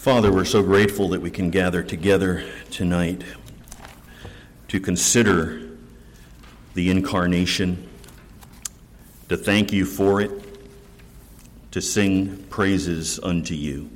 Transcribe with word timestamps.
Father, 0.00 0.32
we're 0.32 0.46
so 0.46 0.62
grateful 0.62 1.10
that 1.10 1.20
we 1.20 1.30
can 1.30 1.50
gather 1.50 1.82
together 1.82 2.42
tonight 2.70 3.22
to 4.68 4.80
consider 4.80 5.76
the 6.72 6.90
incarnation, 6.90 7.86
to 9.28 9.36
thank 9.36 9.74
you 9.74 9.84
for 9.84 10.22
it, 10.22 10.30
to 11.72 11.82
sing 11.82 12.42
praises 12.48 13.20
unto 13.22 13.52
you. 13.52 13.90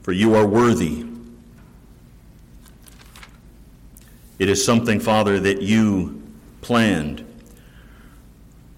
For 0.00 0.12
you 0.12 0.34
are 0.34 0.46
worthy. 0.46 1.04
It 4.38 4.48
is 4.48 4.64
something, 4.64 5.00
Father, 5.00 5.38
that 5.38 5.60
you 5.60 6.22
planned 6.62 7.26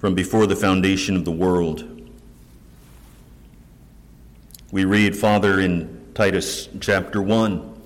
from 0.01 0.17
before 0.17 0.49
the 0.49 0.57
foundation 0.57 1.15
of 1.15 1.25
the 1.25 1.31
world. 1.31 2.11
We 4.73 4.85
read, 4.85 5.17
Father, 5.17 5.61
in 5.61 5.98
Titus 6.19 6.69
chapter 6.81 7.23
1, 7.23 7.81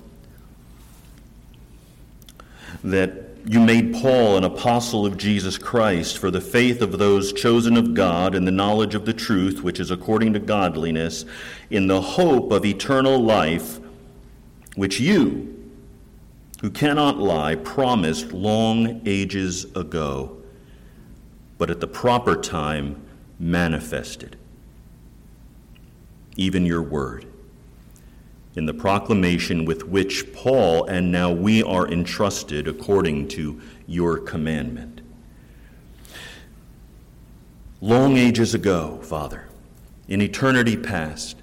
that 2.83 3.11
you 3.45 3.59
made 3.59 3.93
Paul 3.93 4.37
an 4.37 4.43
apostle 4.43 5.05
of 5.05 5.17
Jesus 5.17 5.59
Christ 5.59 6.17
for 6.17 6.31
the 6.31 6.41
faith 6.41 6.81
of 6.81 6.97
those 6.97 7.31
chosen 7.31 7.77
of 7.77 7.93
God 7.93 8.33
and 8.33 8.47
the 8.47 8.51
knowledge 8.51 8.95
of 8.95 9.05
the 9.05 9.13
truth, 9.13 9.61
which 9.61 9.79
is 9.79 9.91
according 9.91 10.33
to 10.33 10.39
godliness, 10.39 11.25
in 11.69 11.85
the 11.85 12.01
hope 12.01 12.51
of 12.51 12.65
eternal 12.65 13.19
life, 13.19 13.79
which 14.75 14.99
you, 14.99 15.71
who 16.61 16.71
cannot 16.71 17.19
lie, 17.19 17.53
promised 17.53 18.31
long 18.33 18.99
ages 19.05 19.65
ago, 19.75 20.41
but 21.59 21.69
at 21.69 21.79
the 21.79 21.87
proper 21.87 22.35
time 22.35 22.99
manifested. 23.37 24.37
Even 26.35 26.65
your 26.65 26.81
word 26.81 27.27
in 28.55 28.65
the 28.65 28.73
proclamation 28.73 29.65
with 29.65 29.85
which 29.85 30.31
Paul 30.33 30.85
and 30.85 31.11
now 31.11 31.31
we 31.31 31.63
are 31.63 31.87
entrusted 31.87 32.67
according 32.67 33.27
to 33.29 33.59
your 33.87 34.17
commandment. 34.17 35.01
Long 37.81 38.17
ages 38.17 38.53
ago, 38.53 38.99
Father, 39.03 39.49
in 40.07 40.21
eternity 40.21 40.77
past, 40.77 41.37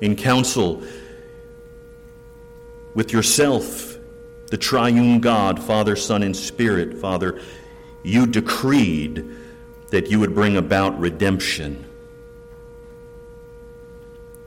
in 0.00 0.16
council 0.16 0.82
with 2.94 3.12
yourself, 3.12 3.96
the 4.50 4.56
triune 4.56 5.20
God, 5.20 5.62
Father, 5.62 5.96
Son, 5.96 6.22
and 6.22 6.34
Spirit, 6.34 6.98
Father, 6.98 7.40
you 8.02 8.26
decreed 8.26 9.24
that 9.90 10.10
you 10.10 10.18
would 10.20 10.34
bring 10.34 10.56
about 10.56 10.98
redemption 10.98 11.85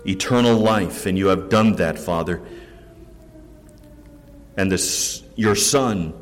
eternal 0.05 0.57
life, 0.57 1.05
and 1.05 1.17
you 1.17 1.27
have 1.27 1.49
done 1.49 1.73
that, 1.75 1.99
Father. 1.99 2.41
And 4.57 4.71
this, 4.71 5.23
your 5.35 5.55
Son, 5.55 6.13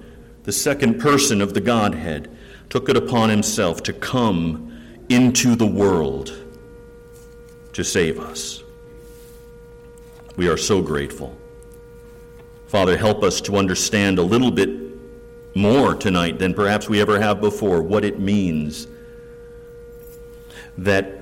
the 0.43 0.51
second 0.51 0.99
person 0.99 1.41
of 1.41 1.53
the 1.53 1.61
Godhead, 1.61 2.29
took 2.69 2.89
it 2.89 2.97
upon 2.97 3.29
himself 3.29 3.83
to 3.83 3.93
come 3.93 4.79
into 5.09 5.55
the 5.55 5.65
world 5.65 6.33
to 7.73 7.83
save 7.83 8.19
us. 8.19 8.63
We 10.35 10.49
are 10.49 10.57
so 10.57 10.81
grateful. 10.81 11.35
Father, 12.67 12.97
help 12.97 13.23
us 13.23 13.39
to 13.41 13.55
understand 13.55 14.19
a 14.19 14.23
little 14.23 14.51
bit 14.51 14.69
more 15.55 15.95
tonight 15.95 16.37
than 16.37 16.53
perhaps 16.53 16.87
we 16.87 17.01
ever 17.01 17.19
have 17.19 17.41
before 17.41 17.81
what 17.81 18.05
it 18.05 18.19
means 18.19 18.87
that 20.77 21.16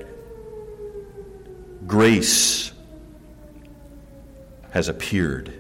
grace 1.88 2.72
has 4.72 4.90
appeared 4.90 5.54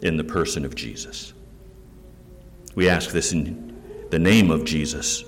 in 0.00 0.16
the 0.16 0.24
person 0.24 0.64
of 0.64 0.74
Jesus. 0.74 1.32
We 2.74 2.88
ask 2.88 3.10
this 3.10 3.32
in 3.32 3.80
the 4.10 4.18
name 4.18 4.50
of 4.50 4.64
Jesus, 4.64 5.24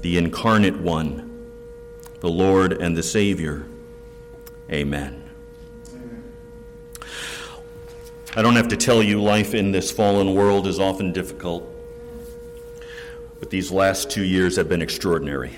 the 0.00 0.18
incarnate 0.18 0.78
one, 0.78 1.48
the 2.20 2.28
Lord 2.28 2.72
and 2.72 2.96
the 2.96 3.02
Savior. 3.02 3.66
Amen. 4.70 5.22
I 8.34 8.42
don't 8.42 8.56
have 8.56 8.68
to 8.68 8.76
tell 8.76 9.02
you, 9.02 9.22
life 9.22 9.54
in 9.54 9.72
this 9.72 9.90
fallen 9.90 10.34
world 10.34 10.66
is 10.66 10.78
often 10.78 11.12
difficult, 11.12 11.64
but 13.38 13.50
these 13.50 13.70
last 13.70 14.10
two 14.10 14.24
years 14.24 14.56
have 14.56 14.68
been 14.68 14.82
extraordinary 14.82 15.56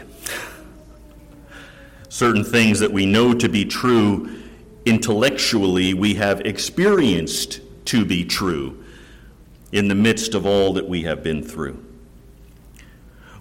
certain 2.10 2.44
things 2.44 2.80
that 2.80 2.92
we 2.92 3.06
know 3.06 3.32
to 3.32 3.48
be 3.48 3.64
true 3.64 4.28
intellectually, 4.84 5.94
we 5.94 6.14
have 6.14 6.42
experienced 6.42 7.60
to 7.86 8.04
be 8.04 8.24
true 8.24 8.84
in 9.72 9.88
the 9.88 9.94
midst 9.94 10.34
of 10.34 10.44
all 10.44 10.74
that 10.74 10.88
we 10.88 11.04
have 11.04 11.22
been 11.22 11.42
through. 11.42 11.82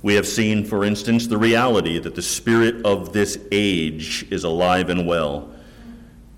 We 0.01 0.13
have 0.15 0.27
seen, 0.27 0.63
for 0.63 0.85
instance, 0.85 1.27
the 1.27 1.37
reality 1.37 1.99
that 1.99 2.15
the 2.15 2.21
spirit 2.21 2.85
of 2.85 3.11
this 3.11 3.37
age 3.51 4.25
is 4.31 4.45
alive 4.45 4.89
and 4.89 5.05
well 5.05 5.53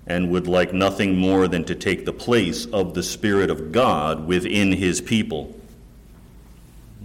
and 0.06 0.30
would 0.30 0.46
like 0.46 0.72
nothing 0.72 1.16
more 1.16 1.46
than 1.46 1.64
to 1.64 1.74
take 1.74 2.04
the 2.04 2.12
place 2.12 2.66
of 2.66 2.94
the 2.94 3.02
Spirit 3.02 3.50
of 3.50 3.72
God 3.72 4.26
within 4.26 4.72
His 4.72 5.00
people. 5.00 5.58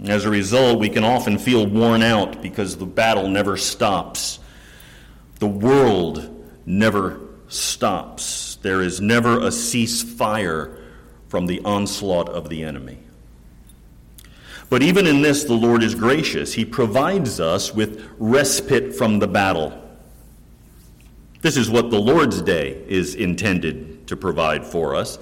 As 0.04 0.24
a 0.24 0.30
result, 0.30 0.78
we 0.78 0.88
can 0.88 1.04
often 1.04 1.38
feel 1.38 1.66
worn 1.66 2.02
out 2.02 2.42
because 2.42 2.76
the 2.76 2.86
battle 2.86 3.28
never 3.28 3.56
stops. 3.56 4.40
The 5.38 5.46
world 5.46 6.28
never 6.66 7.20
stops. 7.48 8.56
There 8.62 8.82
is 8.82 9.00
never 9.00 9.38
a 9.38 9.50
ceasefire 9.50 10.76
from 11.28 11.46
the 11.46 11.60
onslaught 11.64 12.28
of 12.28 12.48
the 12.48 12.62
enemy. 12.64 12.98
But 14.70 14.82
even 14.82 15.06
in 15.06 15.22
this, 15.22 15.44
the 15.44 15.54
Lord 15.54 15.82
is 15.82 15.94
gracious. 15.94 16.52
He 16.52 16.64
provides 16.64 17.40
us 17.40 17.74
with 17.74 18.04
respite 18.18 18.94
from 18.94 19.18
the 19.18 19.28
battle. 19.28 19.72
This 21.40 21.56
is 21.56 21.70
what 21.70 21.90
the 21.90 22.00
Lord's 22.00 22.42
Day 22.42 22.82
is 22.88 23.14
intended 23.14 24.06
to 24.08 24.16
provide 24.16 24.66
for 24.66 24.94
us. 24.94 25.18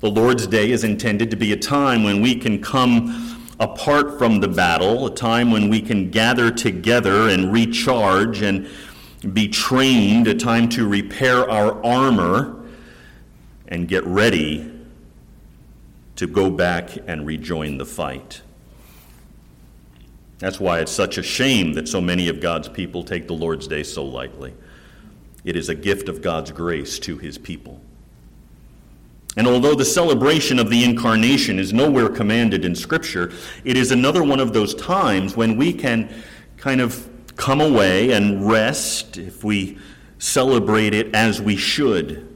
The 0.00 0.10
Lord's 0.10 0.46
Day 0.46 0.72
is 0.72 0.84
intended 0.84 1.30
to 1.30 1.36
be 1.36 1.52
a 1.52 1.56
time 1.56 2.02
when 2.02 2.20
we 2.20 2.34
can 2.34 2.60
come 2.60 3.38
apart 3.60 4.18
from 4.18 4.40
the 4.40 4.48
battle, 4.48 5.06
a 5.06 5.14
time 5.14 5.52
when 5.52 5.70
we 5.70 5.80
can 5.80 6.10
gather 6.10 6.50
together 6.50 7.28
and 7.28 7.52
recharge 7.52 8.42
and 8.42 8.68
be 9.32 9.48
trained, 9.48 10.26
a 10.26 10.34
time 10.34 10.68
to 10.70 10.86
repair 10.86 11.48
our 11.48 11.84
armor 11.84 12.60
and 13.68 13.86
get 13.88 14.04
ready 14.04 14.70
to 16.16 16.26
go 16.26 16.50
back 16.50 16.90
and 17.06 17.26
rejoin 17.26 17.78
the 17.78 17.86
fight. 17.86 18.42
That's 20.38 20.58
why 20.58 20.80
it's 20.80 20.92
such 20.92 21.18
a 21.18 21.22
shame 21.22 21.72
that 21.74 21.88
so 21.88 22.00
many 22.00 22.28
of 22.28 22.40
God's 22.40 22.68
people 22.68 23.04
take 23.04 23.28
the 23.28 23.32
Lord's 23.32 23.68
Day 23.68 23.84
so 23.84 24.04
lightly. 24.04 24.52
It 25.44 25.56
is 25.56 25.68
a 25.68 25.74
gift 25.74 26.08
of 26.08 26.20
God's 26.20 26.50
grace 26.50 26.98
to 27.00 27.16
his 27.16 27.38
people. 27.38 27.80
And 29.36 29.46
although 29.46 29.74
the 29.74 29.84
celebration 29.84 30.58
of 30.58 30.68
the 30.68 30.84
incarnation 30.84 31.58
is 31.58 31.72
nowhere 31.72 32.08
commanded 32.08 32.64
in 32.64 32.74
Scripture, 32.74 33.32
it 33.64 33.76
is 33.76 33.90
another 33.90 34.22
one 34.22 34.40
of 34.40 34.52
those 34.52 34.74
times 34.74 35.36
when 35.36 35.56
we 35.56 35.72
can 35.72 36.12
kind 36.56 36.80
of 36.80 37.08
come 37.36 37.60
away 37.60 38.12
and 38.12 38.48
rest 38.48 39.16
if 39.16 39.42
we 39.44 39.78
celebrate 40.18 40.94
it 40.94 41.14
as 41.14 41.40
we 41.40 41.56
should. 41.56 42.28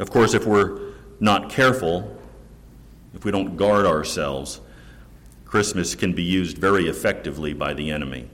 Of 0.00 0.10
course, 0.10 0.34
if 0.34 0.46
we're 0.46 0.92
not 1.20 1.50
careful, 1.50 2.18
if 3.14 3.24
we 3.24 3.30
don't 3.30 3.56
guard 3.56 3.86
ourselves, 3.86 4.60
Christmas 5.44 5.94
can 5.94 6.12
be 6.12 6.22
used 6.22 6.58
very 6.58 6.88
effectively 6.88 7.52
by 7.52 7.74
the 7.74 7.90
enemy. 7.90 8.28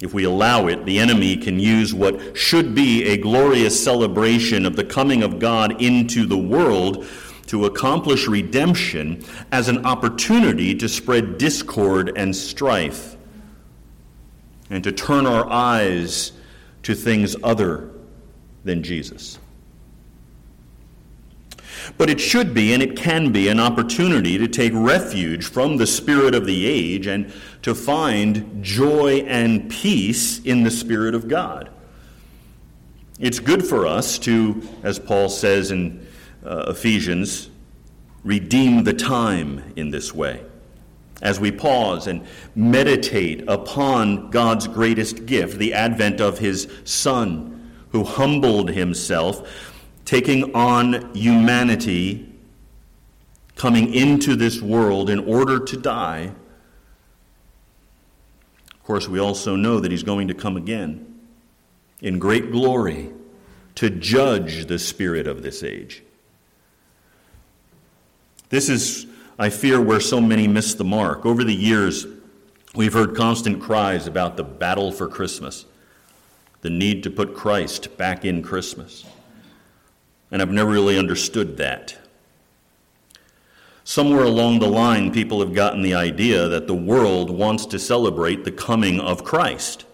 If 0.00 0.14
we 0.14 0.24
allow 0.24 0.66
it, 0.68 0.84
the 0.84 0.98
enemy 0.98 1.36
can 1.36 1.58
use 1.58 1.92
what 1.92 2.36
should 2.36 2.74
be 2.74 3.04
a 3.04 3.16
glorious 3.16 3.82
celebration 3.82 4.66
of 4.66 4.76
the 4.76 4.84
coming 4.84 5.22
of 5.22 5.38
God 5.38 5.82
into 5.82 6.26
the 6.26 6.38
world 6.38 7.06
to 7.46 7.66
accomplish 7.66 8.26
redemption 8.26 9.24
as 9.52 9.68
an 9.68 9.84
opportunity 9.84 10.74
to 10.76 10.88
spread 10.88 11.38
discord 11.38 12.12
and 12.16 12.34
strife 12.34 13.13
and 14.70 14.82
to 14.84 14.92
turn 14.92 15.26
our 15.26 15.48
eyes 15.48 16.32
to 16.82 16.94
things 16.94 17.36
other 17.42 17.90
than 18.64 18.82
Jesus. 18.82 19.38
But 21.98 22.08
it 22.08 22.20
should 22.20 22.54
be 22.54 22.72
and 22.72 22.82
it 22.82 22.96
can 22.96 23.30
be 23.30 23.48
an 23.48 23.60
opportunity 23.60 24.38
to 24.38 24.48
take 24.48 24.72
refuge 24.74 25.46
from 25.46 25.76
the 25.76 25.86
spirit 25.86 26.34
of 26.34 26.46
the 26.46 26.66
age 26.66 27.06
and 27.06 27.32
to 27.62 27.74
find 27.74 28.62
joy 28.62 29.24
and 29.26 29.70
peace 29.70 30.38
in 30.40 30.62
the 30.64 30.70
Spirit 30.70 31.14
of 31.14 31.28
God. 31.28 31.70
It's 33.18 33.38
good 33.38 33.64
for 33.64 33.86
us 33.86 34.18
to, 34.20 34.62
as 34.82 34.98
Paul 34.98 35.28
says 35.28 35.70
in 35.70 36.06
uh, 36.44 36.66
Ephesians, 36.68 37.48
redeem 38.22 38.84
the 38.84 38.92
time 38.92 39.72
in 39.76 39.90
this 39.90 40.12
way 40.12 40.42
as 41.24 41.40
we 41.40 41.50
pause 41.50 42.06
and 42.06 42.24
meditate 42.54 43.42
upon 43.48 44.30
God's 44.30 44.68
greatest 44.68 45.26
gift, 45.26 45.58
the 45.58 45.74
advent 45.74 46.20
of 46.20 46.38
His 46.38 46.68
Son, 46.84 47.54
who 47.94 48.04
humbled 48.04 48.70
himself, 48.70 49.72
taking 50.04 50.52
on 50.52 51.14
humanity, 51.14 52.28
coming 53.54 53.94
into 53.94 54.34
this 54.34 54.60
world 54.60 55.08
in 55.08 55.20
order 55.20 55.60
to 55.60 55.76
die. 55.76 56.32
Of 58.72 58.82
course, 58.84 59.08
we 59.08 59.20
also 59.20 59.54
know 59.54 59.78
that 59.78 59.92
he's 59.92 60.02
going 60.02 60.26
to 60.26 60.34
come 60.34 60.56
again 60.56 61.20
in 62.02 62.18
great 62.18 62.50
glory 62.50 63.10
to 63.76 63.90
judge 63.90 64.66
the 64.66 64.78
spirit 64.80 65.28
of 65.28 65.42
this 65.44 65.62
age. 65.62 66.02
This 68.48 68.68
is, 68.68 69.06
I 69.38 69.50
fear, 69.50 69.80
where 69.80 70.00
so 70.00 70.20
many 70.20 70.46
miss 70.46 70.74
the 70.74 70.84
mark. 70.84 71.26
Over 71.26 71.42
the 71.42 71.54
years, 71.54 72.06
we've 72.74 72.92
heard 72.92 73.16
constant 73.16 73.60
cries 73.60 74.06
about 74.06 74.36
the 74.36 74.44
battle 74.44 74.92
for 74.92 75.08
Christmas, 75.08 75.64
the 76.60 76.70
need 76.70 77.02
to 77.02 77.10
put 77.10 77.34
Christ 77.34 77.96
back 77.96 78.24
in 78.24 78.42
Christmas. 78.42 79.04
And 80.30 80.40
I've 80.40 80.50
never 80.50 80.70
really 80.70 80.98
understood 80.98 81.56
that. 81.56 81.96
Somewhere 83.82 84.24
along 84.24 84.60
the 84.60 84.68
line, 84.68 85.12
people 85.12 85.40
have 85.40 85.52
gotten 85.52 85.82
the 85.82 85.94
idea 85.94 86.48
that 86.48 86.66
the 86.66 86.74
world 86.74 87.28
wants 87.28 87.66
to 87.66 87.78
celebrate 87.78 88.44
the 88.44 88.52
coming 88.52 88.98
of 88.98 89.24
Christ 89.24 89.84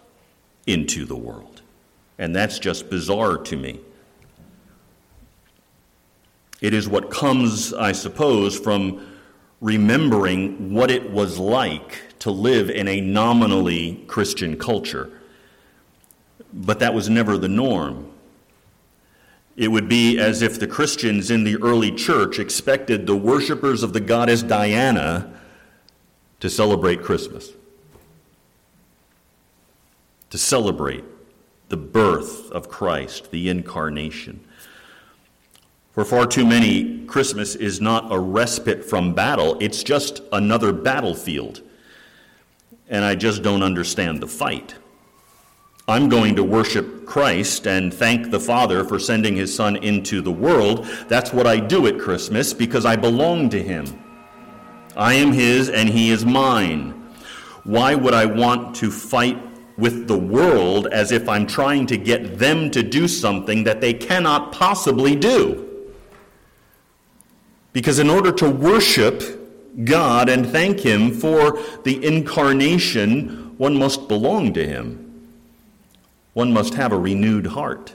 into 0.67 1.05
the 1.05 1.17
world. 1.17 1.63
And 2.19 2.37
that's 2.37 2.59
just 2.59 2.89
bizarre 2.89 3.39
to 3.39 3.57
me. 3.57 3.81
It 6.61 6.75
is 6.75 6.89
what 6.89 7.11
comes, 7.11 7.73
I 7.73 7.93
suppose, 7.93 8.59
from 8.59 9.07
remembering 9.61 10.73
what 10.73 10.91
it 10.91 11.11
was 11.11 11.39
like 11.39 12.03
to 12.21 12.31
live 12.31 12.71
in 12.71 12.89
a 12.89 13.01
nominally 13.01 14.03
Christian 14.07 14.57
culture. 14.59 15.11
But 16.53 16.79
that 16.81 16.95
was 16.95 17.09
never 17.09 17.37
the 17.37 17.49
norm. 17.49 18.11
It 19.57 19.69
would 19.69 19.89
be 19.89 20.19
as 20.19 20.43
if 20.43 20.59
the 20.59 20.67
Christians 20.67 21.31
in 21.31 21.45
the 21.45 21.57
early 21.57 21.93
church 21.93 22.39
expected 22.39 23.07
the 23.07 23.17
worshippers 23.17 23.83
of 23.83 23.93
the 23.93 24.01
goddess 24.01 24.43
Diana 24.43 25.33
to 26.41 26.49
celebrate 26.49 27.03
Christmas, 27.03 27.51
to 30.31 30.39
celebrate 30.39 31.05
the 31.69 31.77
birth 31.77 32.51
of 32.51 32.69
Christ, 32.69 33.31
the 33.31 33.51
incarnation. 33.51 34.41
For 35.93 36.05
far 36.05 36.25
too 36.25 36.47
many, 36.47 37.05
Christmas 37.07 37.57
is 37.57 37.81
not 37.81 38.13
a 38.13 38.19
respite 38.19 38.85
from 38.85 39.13
battle, 39.13 39.57
it's 39.61 39.83
just 39.83 40.23
another 40.33 40.73
battlefield. 40.73 41.63
And 42.89 43.05
I 43.05 43.17
just 43.17 43.43
don't 43.43 43.63
understand 43.63 44.21
the 44.21 44.29
fight. 44.29 44.77
I'm 45.89 46.09
going 46.09 46.37
to 46.37 46.45
worship 46.45 47.05
Christ 47.07 47.67
and 47.67 47.93
thank 47.93 48.31
the 48.31 48.39
Father 48.39 48.85
for 48.85 49.01
sending 49.01 49.35
his 49.35 49.53
Son 49.53 49.75
into 49.77 50.23
the 50.23 50.31
world. 50.31 50.87
That's 51.09 51.33
what 51.33 51.49
I 51.49 51.59
do 51.59 51.89
at 51.89 51.99
Christmas 51.99 52.55
because 52.55 52.87
I 52.87 52.95
belong 52.95 53.51
to 53.51 53.61
him. 53.61 53.87
I 54.97 55.15
am 55.15 55.33
his 55.33 55.69
and 55.69 55.89
he 55.89 56.11
is 56.11 56.25
mine. 56.25 56.91
Why 57.65 57.97
would 57.97 58.15
I 58.15 58.27
want 58.27 58.77
to 58.77 58.93
fight 58.93 59.39
with 59.77 60.07
the 60.07 60.19
world 60.19 60.87
as 60.89 61.11
if 61.11 61.29
I'm 61.29 61.47
trying 61.47 61.87
to 61.87 61.97
get 61.97 62.39
them 62.39 62.71
to 62.71 62.85
do 62.85 63.09
something 63.09 63.65
that 63.65 63.81
they 63.81 63.93
cannot 63.93 64.53
possibly 64.53 65.17
do? 65.17 65.70
Because 67.73 67.99
in 67.99 68.11
order 68.11 68.33
to 68.33 68.51
worship 68.51 69.23
God 69.85 70.29
and 70.29 70.47
thank 70.47 70.81
Him 70.81 71.13
for 71.13 71.59
the 71.85 72.05
incarnation, 72.05 73.55
one 73.59 73.77
must 73.77 74.09
belong 74.09 74.53
to 74.55 74.67
Him. 74.67 75.29
One 76.33 76.53
must 76.53 76.75
have 76.75 76.93
a 76.93 76.99
renewed 76.99 77.47
heart. 77.47 77.95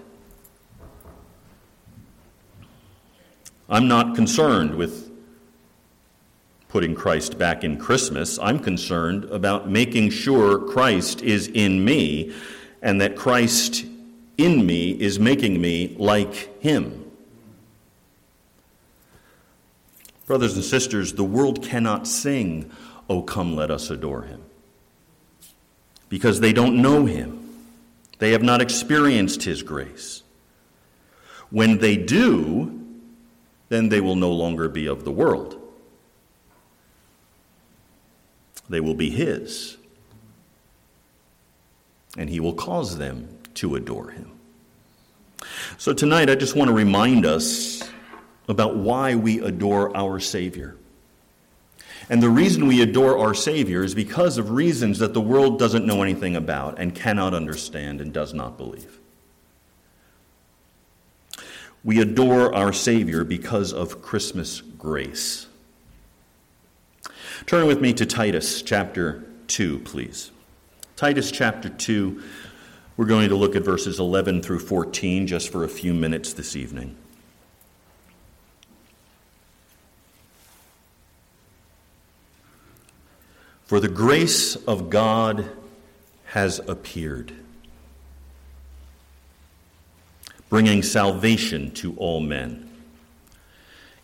I'm 3.67 3.87
not 3.87 4.15
concerned 4.15 4.75
with 4.75 5.11
putting 6.69 6.93
Christ 6.93 7.37
back 7.37 7.63
in 7.63 7.77
Christmas. 7.77 8.37
I'm 8.39 8.59
concerned 8.59 9.23
about 9.25 9.69
making 9.69 10.09
sure 10.11 10.59
Christ 10.59 11.21
is 11.21 11.47
in 11.47 11.83
me 11.83 12.33
and 12.81 13.01
that 13.01 13.15
Christ 13.15 13.85
in 14.37 14.65
me 14.65 14.91
is 14.91 15.19
making 15.19 15.59
me 15.59 15.95
like 15.97 16.61
Him. 16.61 17.04
Brothers 20.25 20.55
and 20.55 20.63
sisters, 20.63 21.13
the 21.13 21.23
world 21.23 21.63
cannot 21.63 22.07
sing, 22.07 22.71
Oh, 23.09 23.21
come, 23.21 23.55
let 23.55 23.69
us 23.69 23.89
adore 23.89 24.23
him, 24.23 24.41
because 26.09 26.39
they 26.39 26.53
don't 26.53 26.81
know 26.81 27.05
him. 27.05 27.41
They 28.17 28.31
have 28.31 28.43
not 28.43 28.61
experienced 28.61 29.43
his 29.43 29.61
grace. 29.61 30.23
When 31.51 31.77
they 31.77 31.97
do, 31.97 32.81
then 33.69 33.89
they 33.89 34.01
will 34.01 34.15
no 34.15 34.31
longer 34.31 34.69
be 34.69 34.87
of 34.87 35.03
the 35.03 35.11
world. 35.11 35.61
They 38.69 38.79
will 38.79 38.95
be 38.95 39.09
his. 39.09 39.77
And 42.17 42.29
he 42.29 42.39
will 42.39 42.53
cause 42.53 42.97
them 42.97 43.27
to 43.55 43.75
adore 43.75 44.09
him. 44.09 44.31
So 45.77 45.93
tonight, 45.93 46.29
I 46.29 46.35
just 46.35 46.55
want 46.55 46.69
to 46.69 46.73
remind 46.73 47.25
us 47.25 47.83
about 48.47 48.75
why 48.75 49.15
we 49.15 49.39
adore 49.39 49.95
our 49.95 50.19
Savior. 50.19 50.75
And 52.09 52.21
the 52.21 52.29
reason 52.29 52.67
we 52.67 52.81
adore 52.81 53.17
our 53.17 53.33
Savior 53.33 53.83
is 53.83 53.95
because 53.95 54.37
of 54.37 54.51
reasons 54.51 54.99
that 54.99 55.13
the 55.13 55.21
world 55.21 55.57
doesn't 55.57 55.85
know 55.85 56.03
anything 56.03 56.35
about 56.35 56.77
and 56.77 56.93
cannot 56.93 57.33
understand 57.33 57.99
and 57.99 58.13
does 58.13 58.33
not 58.33 58.57
believe. 58.57 58.99
We 61.83 61.99
adore 62.01 62.53
our 62.53 62.73
Savior 62.73 63.23
because 63.23 63.73
of 63.73 64.01
Christmas 64.01 64.61
grace. 64.61 65.47
Turn 67.45 67.67
with 67.67 67.81
me 67.81 67.93
to 67.93 68.05
Titus 68.05 68.61
chapter 68.61 69.23
2, 69.47 69.79
please. 69.79 70.31
Titus 70.95 71.31
chapter 71.31 71.69
2, 71.69 72.23
we're 72.97 73.05
going 73.05 73.29
to 73.29 73.35
look 73.35 73.55
at 73.55 73.63
verses 73.63 73.99
11 73.99 74.41
through 74.41 74.59
14 74.59 75.27
just 75.27 75.49
for 75.51 75.63
a 75.63 75.69
few 75.69 75.93
minutes 75.93 76.33
this 76.33 76.55
evening. 76.55 76.95
For 83.65 83.79
the 83.79 83.87
grace 83.87 84.55
of 84.55 84.91
God 84.91 85.49
has 86.25 86.59
appeared, 86.59 87.33
bringing 90.49 90.83
salvation 90.83 91.71
to 91.71 91.95
all 91.97 92.19
men, 92.19 92.69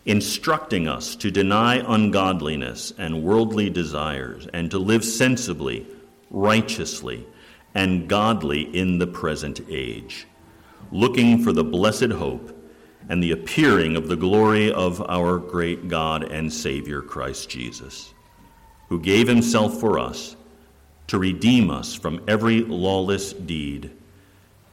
instructing 0.04 0.88
us 0.88 1.14
to 1.14 1.30
deny 1.30 1.76
ungodliness 1.76 2.92
and 2.98 3.22
worldly 3.22 3.70
desires, 3.70 4.48
and 4.52 4.68
to 4.72 4.80
live 4.80 5.04
sensibly, 5.04 5.86
righteously, 6.28 7.24
and 7.72 8.08
godly 8.08 8.62
in 8.62 8.98
the 8.98 9.06
present 9.06 9.60
age, 9.68 10.26
looking 10.90 11.40
for 11.40 11.52
the 11.52 11.62
blessed 11.62 12.10
hope 12.10 12.52
and 13.08 13.22
the 13.22 13.30
appearing 13.30 13.94
of 13.94 14.08
the 14.08 14.16
glory 14.16 14.72
of 14.72 15.00
our 15.08 15.38
great 15.38 15.86
God 15.86 16.24
and 16.24 16.52
Savior 16.52 17.00
Christ 17.00 17.48
Jesus 17.48 18.11
who 18.92 19.00
gave 19.00 19.26
himself 19.26 19.80
for 19.80 19.98
us 19.98 20.36
to 21.06 21.16
redeem 21.16 21.70
us 21.70 21.94
from 21.94 22.22
every 22.28 22.60
lawless 22.60 23.32
deed 23.32 23.90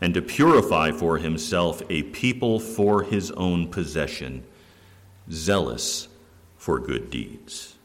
and 0.02 0.14
to 0.14 0.22
purify 0.22 0.92
for 0.92 1.18
himself 1.18 1.82
a 1.90 2.04
people 2.04 2.60
for 2.60 3.04
his 3.04 3.32
own 3.32 3.66
possession, 3.70 4.44
zealous 5.32 6.10
for 6.58 6.80
good 6.80 7.10
deeds. 7.10 7.76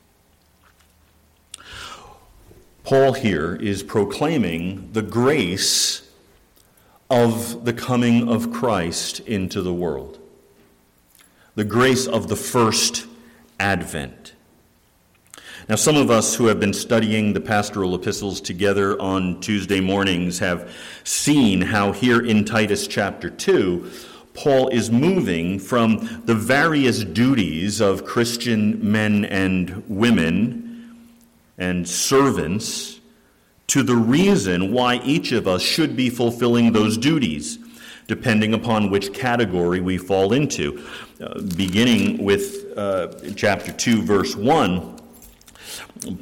Paul 2.83 3.13
here 3.13 3.55
is 3.55 3.85
proclaiming 3.85 4.91
the 4.91 5.03
grace 5.03 6.03
of 7.09 7.65
the 7.65 7.73
coming 7.73 8.29
of 8.29 8.53
Christ 8.53 9.21
into 9.21 9.63
the 9.63 9.73
world, 9.73 10.19
the 11.55 11.63
grace 11.63 12.09
of 12.09 12.27
the 12.27 12.35
first 12.35 13.07
advent. 13.61 14.34
Now, 15.67 15.77
some 15.77 15.97
of 15.97 16.11
us 16.11 16.35
who 16.35 16.47
have 16.49 16.61
been 16.61 16.75
studying 16.75 17.33
the 17.33 17.41
pastoral 17.41 17.95
epistles 17.95 18.39
together 18.39 19.01
on 19.01 19.41
Tuesday 19.41 19.81
mornings 19.81 20.39
have 20.41 20.71
seen 21.05 21.63
how 21.63 21.91
here 21.93 22.21
in 22.21 22.45
Titus 22.45 22.87
chapter 22.87 23.31
2, 23.31 23.91
Paul 24.35 24.69
is 24.69 24.91
moving 24.91 25.59
from 25.59 26.23
the 26.27 26.35
various 26.35 27.03
duties 27.03 27.81
of 27.81 28.05
Christian 28.05 28.93
men 28.93 29.25
and 29.25 29.83
women 29.89 31.09
and 31.57 31.89
servants 31.89 33.01
to 33.69 33.83
the 33.83 33.97
reason 33.97 34.71
why 34.71 34.97
each 34.97 35.33
of 35.33 35.49
us 35.49 35.63
should 35.63 35.97
be 35.97 36.11
fulfilling 36.11 36.73
those 36.73 36.99
duties, 36.99 37.59
depending 38.07 38.53
upon 38.53 38.91
which 38.91 39.15
category 39.15 39.81
we 39.81 39.97
fall 39.97 40.35
into. 40.35 40.85
Uh, 41.23 41.41
beginning 41.57 42.23
with 42.23 42.77
uh, 42.77 43.09
chapter 43.35 43.73
2, 43.73 44.03
verse 44.03 44.37
1. 44.37 44.94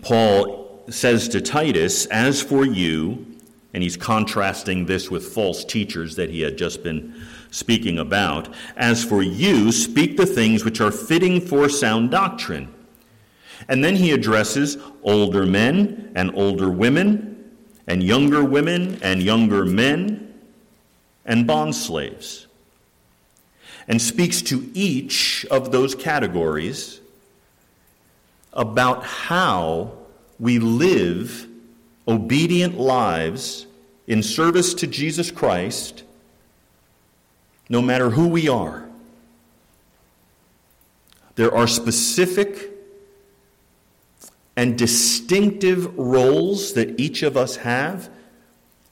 Paul 0.02 0.82
says 0.88 1.28
to 1.28 1.40
Titus, 1.40 2.06
As 2.06 2.42
for 2.42 2.64
you, 2.64 3.26
And 3.74 3.82
he's 3.82 3.96
contrasting 3.96 4.84
this 4.84 5.10
with 5.10 5.32
false 5.32 5.64
teachers 5.64 6.16
that 6.16 6.28
he 6.28 6.42
had 6.42 6.58
just 6.58 6.82
been 6.82 7.14
speaking 7.50 7.98
about. 7.98 8.54
As 8.76 9.02
for 9.02 9.22
you, 9.22 9.72
speak 9.72 10.16
the 10.16 10.26
things 10.26 10.64
which 10.64 10.80
are 10.80 10.90
fitting 10.90 11.40
for 11.40 11.68
sound 11.68 12.10
doctrine. 12.10 12.72
And 13.68 13.82
then 13.82 13.96
he 13.96 14.10
addresses 14.10 14.76
older 15.02 15.46
men 15.46 16.12
and 16.14 16.34
older 16.34 16.68
women, 16.68 17.50
and 17.86 18.02
younger 18.02 18.44
women 18.44 18.98
and 19.02 19.22
younger 19.22 19.64
men, 19.64 20.34
and 21.24 21.46
bondslaves, 21.46 22.46
and 23.86 24.02
speaks 24.02 24.42
to 24.42 24.70
each 24.74 25.46
of 25.50 25.70
those 25.70 25.94
categories 25.94 27.00
about 28.52 29.04
how 29.04 29.92
we 30.38 30.58
live 30.58 31.48
obedient 32.06 32.78
lives 32.78 33.66
in 34.06 34.22
service 34.22 34.74
to 34.74 34.86
Jesus 34.86 35.30
Christ, 35.30 36.02
no 37.68 37.80
matter 37.80 38.10
who 38.10 38.28
we 38.28 38.48
are. 38.48 38.88
There 41.36 41.54
are 41.54 41.66
specific 41.66 42.70
and 44.56 44.76
distinctive 44.76 45.96
roles 45.96 46.74
that 46.74 47.00
each 47.00 47.22
of 47.22 47.36
us 47.36 47.56
have, 47.56 48.10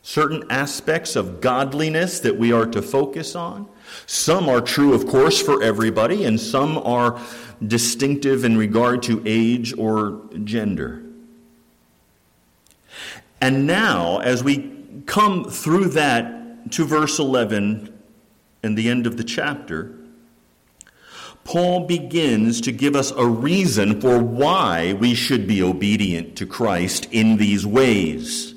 certain 0.02 0.44
aspects 0.48 1.16
of 1.16 1.40
godliness 1.40 2.20
that 2.20 2.38
we 2.38 2.52
are 2.52 2.66
to 2.66 2.80
focus 2.80 3.36
on. 3.36 3.68
Some 4.06 4.49
are 4.49 4.61
true, 4.61 4.94
of 4.94 5.06
course, 5.06 5.40
for 5.40 5.62
everybody, 5.62 6.25
and 6.25 6.40
some 6.40 6.78
are 6.78 7.20
distinctive 7.66 8.44
in 8.44 8.56
regard 8.56 9.02
to 9.04 9.23
age 9.25 9.76
or 9.76 10.20
gender. 10.44 11.02
And 13.40 13.66
now, 13.66 14.18
as 14.18 14.44
we 14.44 14.73
come 15.06 15.44
through 15.44 15.90
that 15.90 16.73
to 16.73 16.85
verse 16.85 17.18
11 17.18 17.92
and 18.62 18.76
the 18.76 18.88
end 18.88 19.06
of 19.06 19.16
the 19.16 19.25
chapter, 19.25 19.94
Paul 21.44 21.87
begins 21.87 22.61
to 22.62 22.73
give 22.73 22.94
us 22.94 23.11
a 23.12 23.26
reason 23.26 24.00
for 24.00 24.18
why 24.18 24.92
we 24.92 25.14
should 25.14 25.47
be 25.47 25.62
obedient 25.62 26.37
to 26.37 26.47
Christ 26.47 27.09
in 27.11 27.38
these 27.38 27.66
ways. 27.66 28.54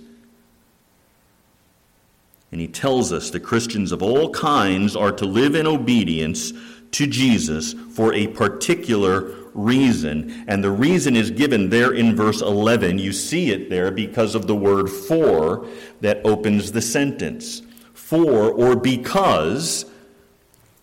And 2.54 2.62
he 2.62 2.68
tells 2.68 3.12
us 3.12 3.32
that 3.32 3.40
Christians 3.40 3.92
of 3.92 4.04
all 4.04 4.30
kinds 4.30 4.96
are 4.96 5.12
to 5.14 5.26
live 5.26 5.56
in 5.56 5.66
obedience 5.66 6.54
to 6.92 7.08
Jesus 7.08 7.74
for 7.74 8.14
a 8.14 8.28
particular 8.28 9.34
reason. 9.56 10.46
And 10.48 10.64
the 10.64 10.70
reason 10.70 11.16
is 11.16 11.32
given 11.32 11.72
there 11.72 11.94
in 11.94 12.16
verse 12.16 12.42
11. 12.42 13.00
You 13.00 13.12
see 13.12 13.50
it 13.50 13.72
there 13.72 13.90
because 13.90 14.36
of 14.36 14.46
the 14.46 14.56
word 14.56 14.88
for 14.88 15.68
that 16.02 16.22
opens 16.24 16.72
the 16.72 16.82
sentence. 16.84 17.64
For 17.96 18.52
or 18.52 18.76
because 18.76 19.86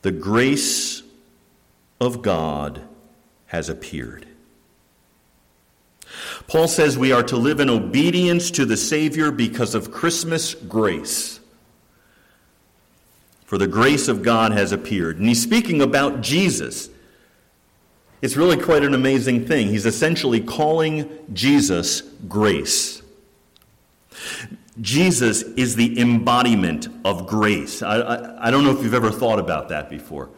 the 0.02 0.10
grace 0.10 1.04
of 2.00 2.20
God 2.20 2.82
has 3.46 3.68
appeared. 3.68 4.26
Paul 6.48 6.66
says 6.66 6.98
we 6.98 7.12
are 7.12 7.22
to 7.22 7.36
live 7.36 7.60
in 7.60 7.70
obedience 7.70 8.50
to 8.50 8.64
the 8.64 8.76
Savior 8.76 9.30
because 9.30 9.76
of 9.76 9.92
Christmas 9.92 10.54
grace. 10.54 11.39
For 13.50 13.58
the 13.58 13.66
grace 13.66 14.06
of 14.06 14.22
God 14.22 14.52
has 14.52 14.70
appeared. 14.70 15.18
And 15.18 15.26
he's 15.26 15.42
speaking 15.42 15.82
about 15.82 16.20
Jesus. 16.20 16.88
It's 18.22 18.36
really 18.36 18.56
quite 18.56 18.84
an 18.84 18.94
amazing 18.94 19.44
thing. 19.44 19.66
He's 19.66 19.86
essentially 19.86 20.38
calling 20.38 21.10
Jesus 21.32 22.02
grace. 22.28 23.02
Jesus 24.80 25.42
is 25.42 25.74
the 25.74 25.98
embodiment 25.98 26.86
of 27.04 27.26
grace. 27.26 27.82
I, 27.82 27.96
I, 27.96 28.46
I, 28.46 28.50
don't 28.52 28.62
know 28.62 28.70
if 28.70 28.84
you've 28.84 28.94
ever 28.94 29.10
thought 29.10 29.40
about 29.40 29.70
that 29.70 29.90
before. 29.90 30.30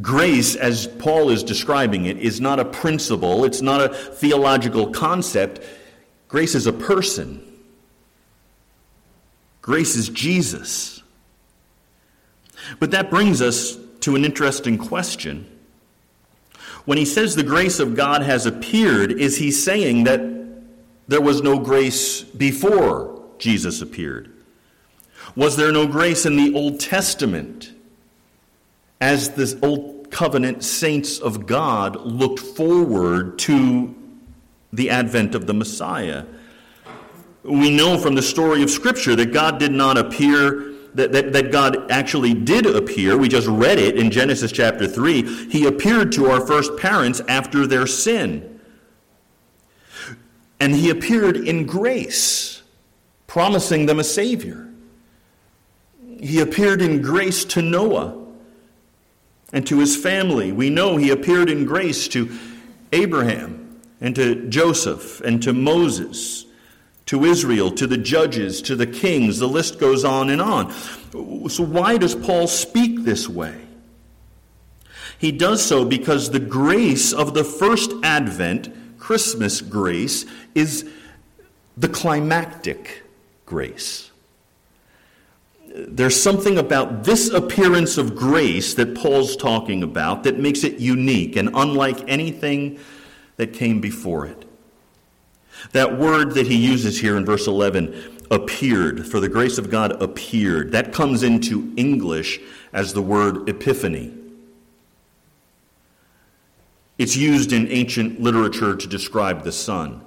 Grace, 0.00 0.54
as 0.54 0.86
Paul 0.86 1.30
is 1.30 1.42
describing 1.42 2.06
it, 2.06 2.18
is 2.18 2.40
not 2.40 2.60
a 2.60 2.64
principle, 2.64 3.44
it's 3.44 3.62
not 3.62 3.80
a 3.80 3.88
theological 3.88 4.92
concept. 4.92 5.58
Grace 6.28 6.54
is 6.54 6.68
a 6.68 6.72
person. 6.72 7.42
Grace 9.60 9.96
is 9.96 10.08
Jesus. 10.08 10.93
But 12.78 12.90
that 12.92 13.10
brings 13.10 13.40
us 13.42 13.76
to 14.00 14.16
an 14.16 14.24
interesting 14.24 14.78
question. 14.78 15.50
When 16.84 16.98
he 16.98 17.04
says 17.04 17.34
the 17.34 17.42
grace 17.42 17.78
of 17.78 17.96
God 17.96 18.22
has 18.22 18.44
appeared, 18.44 19.12
is 19.12 19.38
he 19.38 19.50
saying 19.50 20.04
that 20.04 20.20
there 21.08 21.20
was 21.20 21.42
no 21.42 21.58
grace 21.58 22.22
before 22.22 23.22
Jesus 23.38 23.80
appeared? 23.80 24.30
Was 25.36 25.56
there 25.56 25.72
no 25.72 25.86
grace 25.86 26.26
in 26.26 26.36
the 26.36 26.54
Old 26.54 26.80
Testament 26.80 27.72
as 29.00 29.30
the 29.30 29.58
Old 29.62 30.10
Covenant 30.10 30.62
saints 30.62 31.18
of 31.18 31.46
God 31.46 31.96
looked 31.96 32.40
forward 32.40 33.38
to 33.40 33.94
the 34.72 34.90
advent 34.90 35.34
of 35.34 35.46
the 35.46 35.54
Messiah? 35.54 36.24
We 37.42 37.74
know 37.74 37.98
from 37.98 38.14
the 38.14 38.22
story 38.22 38.62
of 38.62 38.70
Scripture 38.70 39.16
that 39.16 39.32
God 39.32 39.58
did 39.58 39.72
not 39.72 39.98
appear 39.98 40.73
that, 40.94 41.12
that, 41.12 41.32
that 41.32 41.50
God 41.50 41.90
actually 41.90 42.34
did 42.34 42.66
appear. 42.66 43.18
We 43.18 43.28
just 43.28 43.48
read 43.48 43.78
it 43.78 43.96
in 43.96 44.10
Genesis 44.10 44.52
chapter 44.52 44.86
3. 44.86 45.50
He 45.50 45.66
appeared 45.66 46.12
to 46.12 46.30
our 46.30 46.46
first 46.46 46.76
parents 46.76 47.20
after 47.28 47.66
their 47.66 47.86
sin. 47.86 48.60
And 50.60 50.74
he 50.74 50.90
appeared 50.90 51.36
in 51.36 51.66
grace, 51.66 52.62
promising 53.26 53.86
them 53.86 53.98
a 53.98 54.04
Savior. 54.04 54.70
He 56.20 56.40
appeared 56.40 56.80
in 56.80 57.02
grace 57.02 57.44
to 57.46 57.60
Noah 57.60 58.16
and 59.52 59.66
to 59.66 59.80
his 59.80 59.96
family. 59.96 60.52
We 60.52 60.70
know 60.70 60.96
he 60.96 61.10
appeared 61.10 61.50
in 61.50 61.64
grace 61.64 62.08
to 62.08 62.30
Abraham 62.92 63.80
and 64.00 64.14
to 64.14 64.48
Joseph 64.48 65.20
and 65.20 65.42
to 65.42 65.52
Moses 65.52 66.46
to 67.06 67.24
Israel, 67.24 67.70
to 67.72 67.86
the 67.86 67.98
judges, 67.98 68.62
to 68.62 68.76
the 68.76 68.86
kings. 68.86 69.38
The 69.38 69.48
list 69.48 69.78
goes 69.78 70.04
on 70.04 70.30
and 70.30 70.40
on. 70.40 70.72
So, 71.48 71.64
why 71.64 71.98
does 71.98 72.14
Paul 72.14 72.46
speak 72.46 73.04
this 73.04 73.28
way? 73.28 73.60
He 75.18 75.32
does 75.32 75.64
so 75.64 75.84
because 75.84 76.30
the 76.30 76.40
grace 76.40 77.12
of 77.12 77.34
the 77.34 77.44
first 77.44 77.92
advent, 78.02 78.74
Christmas 78.98 79.60
grace, 79.60 80.26
is 80.54 80.90
the 81.76 81.88
climactic 81.88 83.02
grace. 83.46 84.10
There's 85.74 86.20
something 86.20 86.58
about 86.58 87.04
this 87.04 87.30
appearance 87.30 87.98
of 87.98 88.14
grace 88.14 88.74
that 88.74 88.94
Paul's 88.94 89.34
talking 89.34 89.82
about 89.82 90.22
that 90.22 90.38
makes 90.38 90.62
it 90.62 90.78
unique 90.78 91.36
and 91.36 91.50
unlike 91.54 92.08
anything 92.08 92.78
that 93.36 93.52
came 93.52 93.80
before 93.80 94.26
it. 94.26 94.43
That 95.72 95.98
word 95.98 96.32
that 96.34 96.46
he 96.46 96.56
uses 96.56 97.00
here 97.00 97.16
in 97.16 97.24
verse 97.24 97.46
11, 97.46 98.14
appeared, 98.30 99.06
for 99.06 99.20
the 99.20 99.28
grace 99.28 99.58
of 99.58 99.70
God 99.70 100.02
appeared, 100.02 100.72
that 100.72 100.92
comes 100.92 101.22
into 101.22 101.72
English 101.76 102.40
as 102.72 102.92
the 102.92 103.02
word 103.02 103.48
epiphany. 103.48 104.12
It's 106.98 107.16
used 107.16 107.52
in 107.52 107.68
ancient 107.68 108.20
literature 108.20 108.76
to 108.76 108.86
describe 108.86 109.42
the 109.42 109.52
sun. 109.52 110.00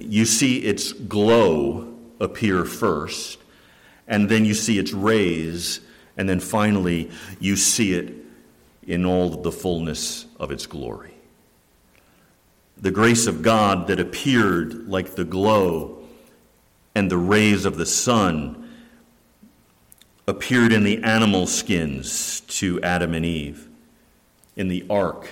You 0.00 0.24
see 0.24 0.58
its 0.58 0.92
glow 0.92 1.94
appear 2.20 2.64
first, 2.64 3.38
and 4.08 4.28
then 4.28 4.44
you 4.44 4.54
see 4.54 4.78
its 4.78 4.92
rays, 4.92 5.80
and 6.16 6.28
then 6.28 6.40
finally 6.40 7.10
you 7.40 7.56
see 7.56 7.94
it 7.94 8.14
in 8.86 9.06
all 9.06 9.30
the 9.30 9.52
fullness 9.52 10.26
of 10.40 10.50
its 10.50 10.66
glory 10.66 11.11
the 12.82 12.90
grace 12.90 13.28
of 13.28 13.42
God 13.42 13.86
that 13.86 14.00
appeared 14.00 14.88
like 14.88 15.14
the 15.14 15.24
glow 15.24 16.02
and 16.96 17.08
the 17.08 17.16
rays 17.16 17.64
of 17.64 17.76
the 17.76 17.86
sun 17.86 18.68
appeared 20.26 20.72
in 20.72 20.82
the 20.82 21.02
animal 21.04 21.46
skins 21.46 22.40
to 22.40 22.80
Adam 22.82 23.14
and 23.14 23.24
Eve, 23.24 23.68
in 24.56 24.66
the 24.66 24.84
ark 24.90 25.28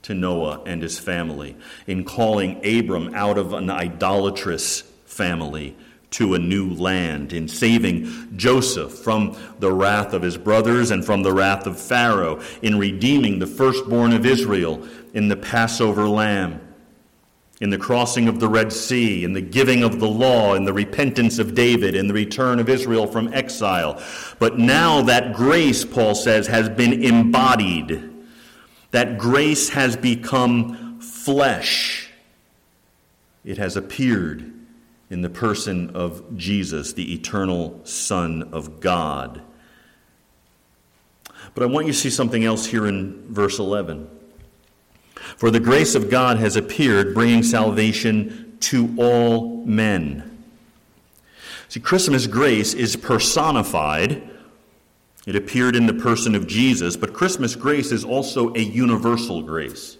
to 0.00 0.14
Noah 0.14 0.62
and 0.64 0.82
his 0.82 0.98
family, 0.98 1.56
in 1.86 2.04
calling 2.04 2.56
Abram 2.64 3.14
out 3.14 3.36
of 3.36 3.52
an 3.52 3.68
idolatrous 3.68 4.80
family 5.04 5.76
to 6.12 6.34
a 6.34 6.38
new 6.38 6.70
land, 6.70 7.34
in 7.34 7.48
saving 7.48 8.34
Joseph 8.36 8.92
from 8.92 9.36
the 9.58 9.72
wrath 9.72 10.14
of 10.14 10.22
his 10.22 10.38
brothers 10.38 10.90
and 10.90 11.04
from 11.04 11.22
the 11.22 11.32
wrath 11.32 11.66
of 11.66 11.78
Pharaoh, 11.78 12.40
in 12.62 12.78
redeeming 12.78 13.40
the 13.40 13.46
firstborn 13.46 14.12
of 14.12 14.24
Israel 14.24 14.86
in 15.12 15.28
the 15.28 15.36
Passover 15.36 16.08
lamb 16.08 16.60
in 17.60 17.70
the 17.70 17.78
crossing 17.78 18.26
of 18.26 18.40
the 18.40 18.48
Red 18.48 18.72
Sea, 18.72 19.24
in 19.24 19.32
the 19.32 19.40
giving 19.40 19.82
of 19.82 20.00
the 20.00 20.08
law, 20.08 20.54
in 20.54 20.64
the 20.64 20.72
repentance 20.72 21.38
of 21.38 21.54
David, 21.54 21.94
in 21.94 22.08
the 22.08 22.14
return 22.14 22.58
of 22.58 22.68
Israel 22.68 23.06
from 23.06 23.32
exile. 23.32 24.02
But 24.38 24.58
now 24.58 25.02
that 25.02 25.34
grace, 25.34 25.84
Paul 25.84 26.14
says, 26.14 26.48
has 26.48 26.68
been 26.68 27.04
embodied. 27.04 28.10
That 28.90 29.18
grace 29.18 29.68
has 29.70 29.96
become 29.96 31.00
flesh. 31.00 32.10
It 33.44 33.58
has 33.58 33.76
appeared 33.76 34.52
in 35.10 35.22
the 35.22 35.30
person 35.30 35.90
of 35.90 36.36
Jesus, 36.36 36.92
the 36.92 37.14
eternal 37.14 37.80
Son 37.84 38.48
of 38.52 38.80
God. 38.80 39.42
But 41.54 41.62
I 41.62 41.66
want 41.66 41.86
you 41.86 41.92
to 41.92 41.98
see 41.98 42.10
something 42.10 42.44
else 42.44 42.66
here 42.66 42.86
in 42.86 43.32
verse 43.32 43.58
11. 43.58 44.08
For 45.36 45.50
the 45.50 45.60
grace 45.60 45.94
of 45.94 46.10
God 46.10 46.38
has 46.38 46.56
appeared, 46.56 47.14
bringing 47.14 47.42
salvation 47.42 48.56
to 48.60 48.94
all 48.98 49.64
men. 49.64 50.30
See, 51.68 51.80
Christmas 51.80 52.26
grace 52.26 52.74
is 52.74 52.96
personified. 52.96 54.22
It 55.26 55.36
appeared 55.36 55.74
in 55.74 55.86
the 55.86 55.94
person 55.94 56.34
of 56.34 56.46
Jesus, 56.46 56.96
but 56.96 57.12
Christmas 57.12 57.56
grace 57.56 57.90
is 57.90 58.04
also 58.04 58.54
a 58.54 58.60
universal 58.60 59.42
grace. 59.42 59.96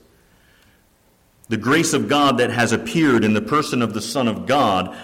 The 1.48 1.56
grace 1.56 1.92
of 1.92 2.08
God 2.08 2.38
that 2.38 2.50
has 2.50 2.72
appeared 2.72 3.24
in 3.24 3.34
the 3.34 3.42
person 3.42 3.82
of 3.82 3.92
the 3.92 4.00
Son 4.00 4.28
of 4.28 4.46
God 4.46 4.96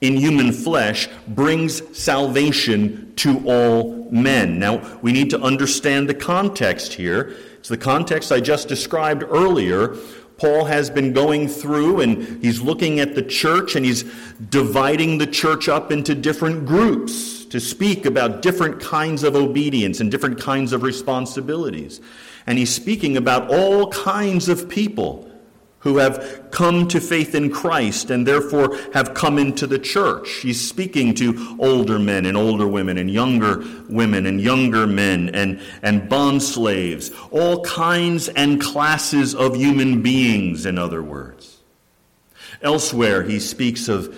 in 0.00 0.16
human 0.16 0.52
flesh 0.52 1.08
brings 1.28 1.82
salvation 1.96 3.14
to 3.16 3.42
all 3.46 4.08
men. 4.10 4.58
Now, 4.58 4.98
we 5.00 5.12
need 5.12 5.30
to 5.30 5.40
understand 5.40 6.08
the 6.08 6.14
context 6.14 6.92
here. 6.92 7.34
It's 7.66 7.70
the 7.70 7.76
context 7.76 8.30
I 8.30 8.38
just 8.38 8.68
described 8.68 9.24
earlier. 9.24 9.96
Paul 10.36 10.66
has 10.66 10.88
been 10.88 11.12
going 11.12 11.48
through 11.48 12.00
and 12.00 12.40
he's 12.40 12.60
looking 12.60 13.00
at 13.00 13.16
the 13.16 13.22
church 13.22 13.74
and 13.74 13.84
he's 13.84 14.04
dividing 14.50 15.18
the 15.18 15.26
church 15.26 15.68
up 15.68 15.90
into 15.90 16.14
different 16.14 16.64
groups 16.64 17.44
to 17.46 17.58
speak 17.58 18.06
about 18.06 18.40
different 18.40 18.80
kinds 18.80 19.24
of 19.24 19.34
obedience 19.34 19.98
and 19.98 20.12
different 20.12 20.38
kinds 20.38 20.72
of 20.72 20.84
responsibilities. 20.84 22.00
And 22.46 22.56
he's 22.56 22.72
speaking 22.72 23.16
about 23.16 23.50
all 23.50 23.90
kinds 23.90 24.48
of 24.48 24.68
people 24.68 25.28
who 25.86 25.98
have 25.98 26.50
come 26.50 26.88
to 26.88 27.00
faith 27.00 27.32
in 27.32 27.48
Christ 27.48 28.10
and 28.10 28.26
therefore 28.26 28.76
have 28.92 29.14
come 29.14 29.38
into 29.38 29.68
the 29.68 29.78
church. 29.78 30.28
He's 30.42 30.60
speaking 30.60 31.14
to 31.14 31.56
older 31.60 32.00
men 32.00 32.26
and 32.26 32.36
older 32.36 32.66
women 32.66 32.98
and 32.98 33.08
younger 33.08 33.62
women 33.88 34.26
and 34.26 34.40
younger 34.40 34.84
men 34.84 35.30
and, 35.32 35.60
and 35.82 36.08
bond 36.08 36.42
slaves, 36.42 37.12
all 37.30 37.62
kinds 37.64 38.28
and 38.30 38.60
classes 38.60 39.32
of 39.32 39.54
human 39.54 40.02
beings, 40.02 40.66
in 40.66 40.76
other 40.76 41.04
words. 41.04 41.58
Elsewhere, 42.62 43.22
he 43.22 43.38
speaks 43.38 43.88
of 43.88 44.12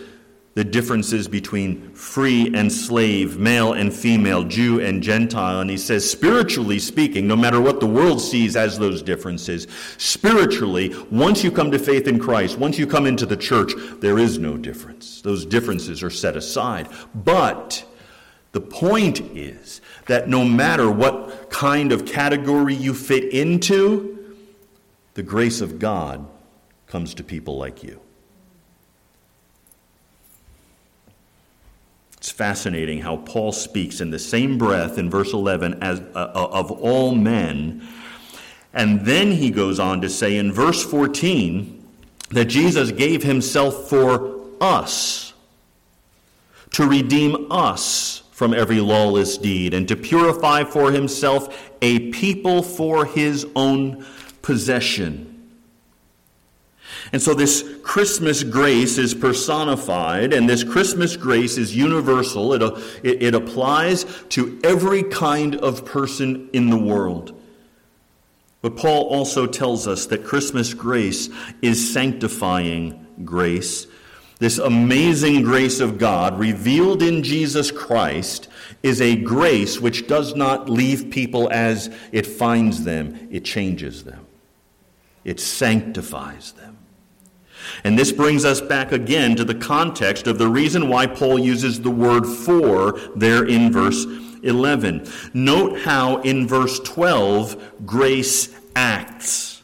the 0.54 0.64
differences 0.64 1.28
between 1.28 1.92
free 1.92 2.52
and 2.52 2.72
slave, 2.72 3.38
male 3.38 3.74
and 3.74 3.94
female, 3.94 4.42
Jew 4.42 4.80
and 4.80 5.02
Gentile. 5.02 5.60
And 5.60 5.70
he 5.70 5.76
says, 5.76 6.08
spiritually 6.08 6.80
speaking, 6.80 7.28
no 7.28 7.36
matter 7.36 7.60
what 7.60 7.78
the 7.78 7.86
world 7.86 8.20
sees 8.20 8.56
as 8.56 8.76
those 8.78 9.00
differences, 9.00 9.68
spiritually, 9.98 10.94
once 11.12 11.44
you 11.44 11.52
come 11.52 11.70
to 11.70 11.78
faith 11.78 12.08
in 12.08 12.18
Christ, 12.18 12.58
once 12.58 12.76
you 12.76 12.86
come 12.86 13.06
into 13.06 13.24
the 13.24 13.36
church, 13.36 13.72
there 14.00 14.18
is 14.18 14.38
no 14.38 14.56
difference. 14.56 15.22
Those 15.22 15.46
differences 15.46 16.02
are 16.02 16.10
set 16.10 16.36
aside. 16.36 16.88
But 17.14 17.84
the 18.50 18.60
point 18.60 19.20
is 19.20 19.80
that 20.06 20.28
no 20.28 20.44
matter 20.44 20.90
what 20.90 21.50
kind 21.50 21.92
of 21.92 22.04
category 22.04 22.74
you 22.74 22.94
fit 22.94 23.32
into, 23.32 24.36
the 25.14 25.22
grace 25.22 25.60
of 25.60 25.78
God 25.78 26.26
comes 26.88 27.14
to 27.14 27.22
people 27.22 27.56
like 27.56 27.82
you. 27.84 28.00
It's 32.18 32.32
fascinating 32.32 33.00
how 33.00 33.18
Paul 33.18 33.52
speaks 33.52 34.00
in 34.00 34.10
the 34.10 34.18
same 34.18 34.58
breath 34.58 34.98
in 34.98 35.08
verse 35.08 35.32
11 35.32 35.82
as 35.82 36.00
uh, 36.00 36.32
uh, 36.34 36.48
of 36.50 36.72
all 36.72 37.14
men. 37.14 37.86
And 38.74 39.06
then 39.06 39.30
he 39.30 39.50
goes 39.50 39.78
on 39.78 40.00
to 40.00 40.08
say 40.08 40.36
in 40.36 40.52
verse 40.52 40.84
14 40.84 41.86
that 42.30 42.46
Jesus 42.46 42.90
gave 42.90 43.22
himself 43.22 43.88
for 43.88 44.40
us 44.60 45.32
to 46.72 46.88
redeem 46.88 47.50
us 47.50 48.22
from 48.32 48.52
every 48.52 48.80
lawless 48.80 49.38
deed 49.38 49.72
and 49.72 49.86
to 49.86 49.96
purify 49.96 50.64
for 50.64 50.90
himself 50.90 51.70
a 51.82 52.10
people 52.10 52.62
for 52.62 53.04
his 53.04 53.46
own 53.54 54.04
possession. 54.42 55.27
And 57.12 57.22
so 57.22 57.32
this 57.32 57.64
Christmas 57.82 58.42
grace 58.42 58.98
is 58.98 59.14
personified, 59.14 60.32
and 60.32 60.48
this 60.48 60.62
Christmas 60.62 61.16
grace 61.16 61.56
is 61.56 61.74
universal. 61.74 62.52
It, 62.52 62.62
uh, 62.62 62.78
it, 63.02 63.22
it, 63.22 63.34
applies 63.34 64.04
to 64.30 64.60
every 64.62 65.04
kind 65.04 65.56
of 65.56 65.86
person 65.86 66.50
in 66.52 66.68
the 66.68 66.76
world. 66.76 67.34
But 68.60 68.76
Paul 68.76 69.04
also 69.04 69.46
tells 69.46 69.86
us 69.86 70.06
that 70.06 70.24
Christmas 70.24 70.74
grace 70.74 71.30
is 71.62 71.92
sanctifying 71.92 73.06
grace. 73.24 73.86
This 74.38 74.58
amazing 74.58 75.42
grace 75.42 75.80
of 75.80 75.98
God 75.98 76.38
revealed 76.38 77.02
in 77.02 77.22
Jesus 77.22 77.70
Christ 77.70 78.48
is 78.82 79.00
a 79.00 79.16
grace 79.16 79.80
which 79.80 80.06
does 80.06 80.34
not 80.34 80.68
leave 80.68 81.10
people 81.10 81.48
as 81.50 81.92
it 82.12 82.26
finds 82.26 82.84
them, 82.84 83.28
it 83.30 83.44
changes 83.44 84.04
them, 84.04 84.26
it 85.24 85.40
sanctifies 85.40 86.52
them. 86.52 86.77
And 87.84 87.98
this 87.98 88.12
brings 88.12 88.44
us 88.44 88.60
back 88.60 88.92
again 88.92 89.36
to 89.36 89.44
the 89.44 89.54
context 89.54 90.26
of 90.26 90.38
the 90.38 90.48
reason 90.48 90.88
why 90.88 91.06
Paul 91.06 91.38
uses 91.38 91.80
the 91.80 91.90
word 91.90 92.26
for 92.26 92.98
there 93.16 93.44
in 93.44 93.72
verse 93.72 94.04
11. 94.42 95.08
Note 95.34 95.80
how 95.80 96.20
in 96.22 96.46
verse 96.46 96.78
12 96.80 97.86
grace 97.86 98.54
acts. 98.74 99.62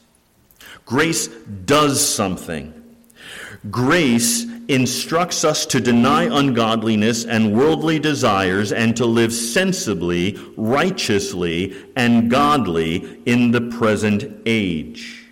Grace 0.86 1.28
does 1.28 2.06
something. 2.06 2.72
Grace 3.70 4.44
instructs 4.68 5.44
us 5.44 5.64
to 5.66 5.80
deny 5.80 6.24
ungodliness 6.24 7.24
and 7.24 7.56
worldly 7.56 7.98
desires 7.98 8.72
and 8.72 8.96
to 8.96 9.06
live 9.06 9.32
sensibly, 9.32 10.38
righteously, 10.56 11.74
and 11.96 12.30
godly 12.30 13.22
in 13.24 13.50
the 13.50 13.60
present 13.60 14.42
age. 14.44 15.23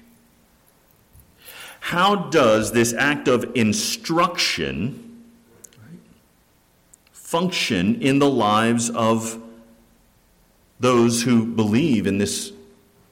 How 1.83 2.15
does 2.15 2.71
this 2.71 2.95
act 2.95 3.27
of 3.27 3.45
instruction 3.57 5.25
function 7.11 8.01
in 8.01 8.21
the 8.21 8.31
lives 8.31 8.89
of 8.89 9.43
those 10.79 11.25
who 11.25 11.45
believe 11.45 12.07
in 12.07 12.19
this 12.19 12.53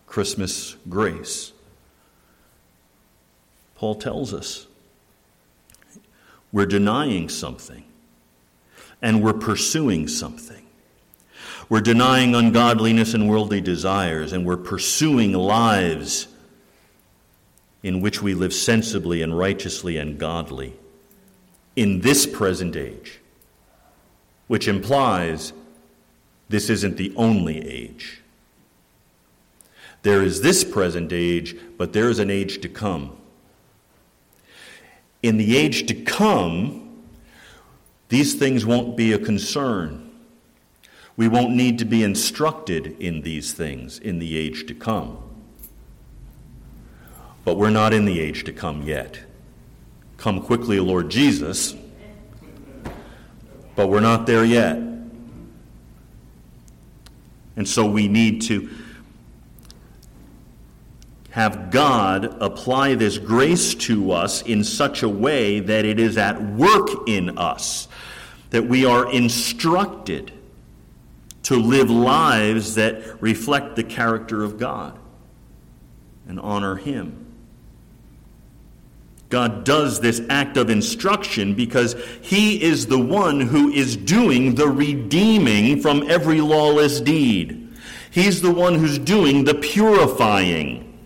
Christmas 0.06 0.76
grace? 0.88 1.52
Paul 3.74 3.96
tells 3.96 4.32
us 4.32 4.68
we're 6.52 6.64
denying 6.64 7.28
something 7.28 7.82
and 9.02 9.20
we're 9.20 9.32
pursuing 9.32 10.06
something. 10.06 10.64
We're 11.68 11.80
denying 11.80 12.36
ungodliness 12.36 13.14
and 13.14 13.28
worldly 13.28 13.60
desires, 13.60 14.32
and 14.32 14.46
we're 14.46 14.56
pursuing 14.56 15.32
lives 15.32 16.28
in 17.82 18.00
which 18.00 18.20
we 18.22 18.34
live 18.34 18.52
sensibly 18.52 19.22
and 19.22 19.38
righteously 19.38 19.96
and 19.96 20.18
godly 20.18 20.74
in 21.76 22.00
this 22.00 22.26
present 22.26 22.76
age, 22.76 23.20
which 24.48 24.68
implies 24.68 25.52
this 26.48 26.68
isn't 26.68 26.96
the 26.96 27.12
only 27.16 27.66
age. 27.66 28.20
There 30.02 30.22
is 30.22 30.40
this 30.40 30.64
present 30.64 31.12
age, 31.12 31.56
but 31.78 31.92
there 31.92 32.10
is 32.10 32.18
an 32.18 32.30
age 32.30 32.60
to 32.62 32.68
come. 32.68 33.16
In 35.22 35.36
the 35.36 35.56
age 35.56 35.86
to 35.86 35.94
come, 35.94 37.04
these 38.08 38.34
things 38.34 38.66
won't 38.66 38.96
be 38.96 39.12
a 39.12 39.18
concern. 39.18 40.10
We 41.16 41.28
won't 41.28 41.54
need 41.54 41.78
to 41.78 41.84
be 41.84 42.02
instructed 42.02 42.96
in 42.98 43.20
these 43.22 43.52
things 43.52 43.98
in 43.98 44.18
the 44.18 44.36
age 44.36 44.66
to 44.66 44.74
come. 44.74 45.29
But 47.44 47.56
we're 47.56 47.70
not 47.70 47.92
in 47.92 48.04
the 48.04 48.20
age 48.20 48.44
to 48.44 48.52
come 48.52 48.82
yet. 48.82 49.20
Come 50.16 50.42
quickly, 50.42 50.78
Lord 50.80 51.10
Jesus. 51.10 51.74
But 53.74 53.88
we're 53.88 54.00
not 54.00 54.26
there 54.26 54.44
yet. 54.44 54.76
And 57.56 57.66
so 57.68 57.86
we 57.86 58.08
need 58.08 58.42
to 58.42 58.70
have 61.30 61.70
God 61.70 62.36
apply 62.42 62.96
this 62.96 63.18
grace 63.18 63.74
to 63.74 64.12
us 64.12 64.42
in 64.42 64.64
such 64.64 65.02
a 65.02 65.08
way 65.08 65.60
that 65.60 65.84
it 65.84 66.00
is 66.00 66.18
at 66.18 66.42
work 66.42 66.88
in 67.06 67.38
us, 67.38 67.88
that 68.50 68.66
we 68.66 68.84
are 68.84 69.10
instructed 69.12 70.32
to 71.44 71.56
live 71.56 71.90
lives 71.90 72.74
that 72.74 73.22
reflect 73.22 73.76
the 73.76 73.84
character 73.84 74.42
of 74.42 74.58
God 74.58 74.98
and 76.28 76.38
honor 76.40 76.76
Him. 76.76 77.19
God 79.30 79.64
does 79.64 80.00
this 80.00 80.20
act 80.28 80.56
of 80.56 80.70
instruction 80.70 81.54
because 81.54 81.94
He 82.20 82.60
is 82.62 82.88
the 82.88 82.98
one 82.98 83.40
who 83.40 83.70
is 83.70 83.96
doing 83.96 84.56
the 84.56 84.68
redeeming 84.68 85.80
from 85.80 86.08
every 86.10 86.40
lawless 86.40 87.00
deed. 87.00 87.68
He's 88.10 88.42
the 88.42 88.52
one 88.52 88.74
who's 88.74 88.98
doing 88.98 89.44
the 89.44 89.54
purifying. 89.54 90.98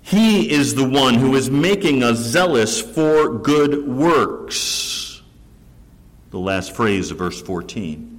He 0.00 0.50
is 0.50 0.74
the 0.74 0.88
one 0.88 1.14
who 1.14 1.34
is 1.34 1.50
making 1.50 2.02
us 2.02 2.16
zealous 2.16 2.80
for 2.80 3.34
good 3.38 3.86
works. 3.86 5.20
The 6.30 6.38
last 6.38 6.74
phrase 6.74 7.10
of 7.10 7.18
verse 7.18 7.42
14. 7.42 8.17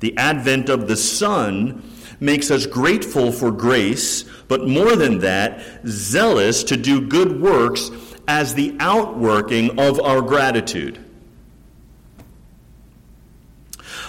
The 0.00 0.16
advent 0.16 0.68
of 0.68 0.88
the 0.88 0.96
Son 0.96 1.82
makes 2.20 2.50
us 2.50 2.66
grateful 2.66 3.32
for 3.32 3.50
grace, 3.50 4.24
but 4.48 4.66
more 4.66 4.96
than 4.96 5.18
that, 5.20 5.62
zealous 5.86 6.64
to 6.64 6.76
do 6.76 7.00
good 7.00 7.40
works 7.40 7.90
as 8.28 8.54
the 8.54 8.76
outworking 8.80 9.78
of 9.78 10.00
our 10.00 10.22
gratitude. 10.22 11.02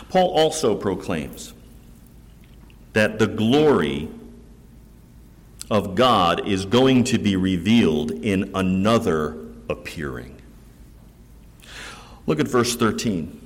Paul 0.10 0.30
also 0.30 0.76
proclaims 0.76 1.54
that 2.94 3.20
the 3.20 3.28
glory 3.28 4.10
of 5.70 5.96
God 5.96 6.48
is 6.48 6.66
going 6.66 7.04
to 7.06 7.18
be 7.18 7.36
revealed 7.36 8.12
in 8.12 8.52
another 8.56 9.38
appearing. 9.70 10.42
Look 12.26 12.40
at 12.40 12.48
verse 12.48 12.76
13. 12.76 13.37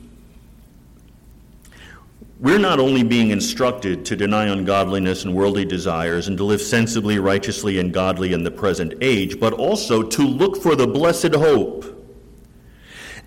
We're 2.41 2.58
not 2.58 2.80
only 2.80 3.04
being 3.04 3.30
instructed 3.30 4.04
to 4.06 4.15
deny 4.15 4.47
ungodliness 4.47 5.23
and 5.25 5.36
worldly 5.36 5.63
desires 5.63 6.27
and 6.27 6.36
to 6.38 6.43
live 6.43 6.60
sensibly, 6.60 7.19
righteously, 7.19 7.77
and 7.77 7.93
godly 7.93 8.34
in 8.34 8.43
the 8.43 8.49
present 8.49 8.95
age, 8.99 9.39
but 9.39 9.54
also 9.54 10.01
to 10.01 10.23
look 10.23 10.60
for 10.60 10.75
the 10.75 10.88
blessed 10.88 11.36
hope 11.36 11.86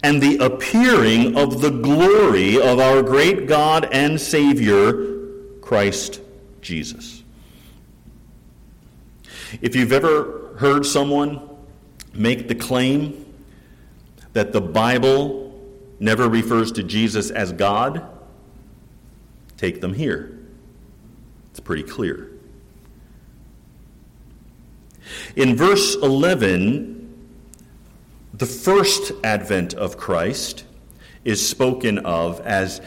and 0.03 0.21
the 0.21 0.39
appearing 0.39 1.37
of 1.37 1.61
the 1.61 1.71
glory 1.71 2.61
of 2.61 2.81
our 2.81 3.05
great 3.05 3.47
God 3.47 3.89
and 3.93 4.21
Savior, 4.21 5.21
Christ 5.61 6.21
Jesus. 6.61 7.23
If 9.63 9.77
you've 9.77 9.93
ever 9.93 10.57
heard 10.59 10.85
someone 10.85 11.41
make 12.13 12.49
the 12.49 12.57
claim 12.57 13.33
that 14.33 14.53
the 14.53 14.61
Bible 14.61 15.57
never 16.01 16.29
refers 16.29 16.73
to 16.73 16.83
Jesus 16.83 17.31
as 17.31 17.53
God, 17.53 18.11
take 19.57 19.81
them 19.81 19.95
here. 19.95 20.39
It's 21.51 21.61
pretty 21.61 21.83
clear. 21.83 22.31
In 25.37 25.57
verse 25.57 25.95
11, 25.97 27.01
the 28.35 28.47
first 28.47 29.13
advent 29.23 29.75
of 29.75 29.97
Christ 29.97 30.65
is 31.25 31.47
spoken 31.47 31.99
of 32.01 32.41
as 32.41 32.81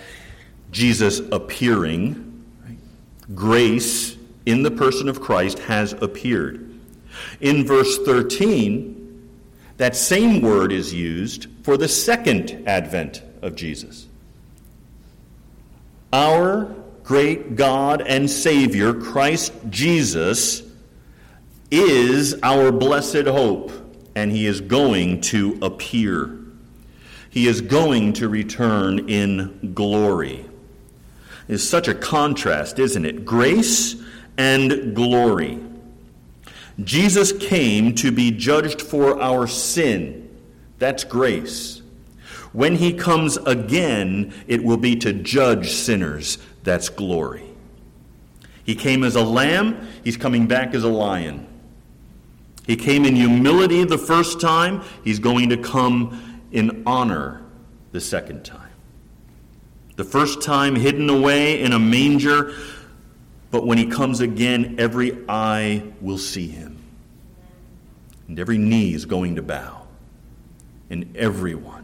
Jesus 0.72 1.20
appearing. 1.32 2.46
Grace 3.34 4.18
in 4.46 4.64
the 4.64 4.72
person 4.72 5.10
of 5.10 5.22
Christ 5.22 5.60
has 5.60 5.94
appeared. 5.94 6.80
In 7.42 7.66
verse 7.66 7.98
13, 8.00 9.30
that 9.78 9.96
same 9.96 10.42
word 10.42 10.72
is 10.72 10.94
used 10.94 11.48
for 11.64 11.78
the 11.78 11.88
second 11.88 12.64
advent 12.66 13.22
of 13.42 13.56
Jesus. 13.56 14.07
Our 16.14 16.74
great 17.04 17.56
God 17.56 18.02
and 18.02 18.30
Savior, 18.30 18.94
Christ 18.94 19.54
Jesus, 19.70 20.64
is 21.70 22.36
our 22.44 22.72
blessed 22.72 23.28
hope, 23.28 23.72
and 24.16 24.32
he 24.32 24.46
is 24.46 24.62
going 24.62 25.22
to 25.22 25.58
appear. 25.62 26.38
He 27.30 27.48
is 27.48 27.62
going 27.62 28.14
to 28.14 28.30
return 28.30 29.10
in 29.10 29.74
glory. 29.74 30.46
It's 31.48 31.64
such 31.64 31.88
a 31.88 31.94
contrast, 31.94 32.80
isn't 32.80 33.06
it? 33.06 33.26
Grace 33.26 33.96
and 34.38 34.96
glory. 34.96 35.60
Jesus 36.84 37.32
came 37.32 37.96
to 37.96 38.12
be 38.12 38.32
judged 38.32 38.82
for 38.82 39.22
our 39.22 39.48
sin. 39.48 40.30
That's 40.80 41.04
grace. 41.04 41.82
When 42.54 42.76
he 42.76 42.94
comes 42.94 43.38
again, 43.38 44.34
it 44.48 44.64
will 44.64 44.78
be 44.78 44.96
to 44.98 45.14
judge 45.14 45.72
sinners. 45.72 46.38
That's 46.64 46.90
glory. 46.90 47.44
He 48.64 48.76
came 48.76 49.04
as 49.04 49.16
a 49.16 49.24
lamb, 49.24 49.88
he's 50.04 50.18
coming 50.18 50.48
back 50.48 50.74
as 50.74 50.84
a 50.84 50.90
lion. 50.90 51.48
He 52.66 52.76
came 52.76 53.06
in 53.06 53.16
humility 53.16 53.86
the 53.86 53.98
first 53.98 54.42
time, 54.42 54.84
he's 55.04 55.20
going 55.20 55.50
to 55.50 55.58
come 55.58 56.42
in 56.52 56.84
honor 56.86 57.42
the 57.94 58.02
second 58.02 58.44
time. 58.44 58.72
The 59.96 60.04
first 60.04 60.42
time 60.42 60.76
hidden 60.76 61.10
away 61.10 61.62
in 61.62 61.72
a 61.72 61.80
manger, 61.80 62.54
but 63.52 63.66
when 63.66 63.78
he 63.78 63.86
comes 63.86 64.20
again, 64.20 64.76
every 64.78 65.18
eye 65.30 65.84
will 66.02 66.18
see 66.18 66.48
him. 66.48 66.78
And 68.28 68.38
every 68.38 68.58
knee 68.58 68.94
is 68.94 69.06
going 69.06 69.36
to 69.38 69.42
bow. 69.42 69.88
And 70.90 71.16
everyone 71.16 71.77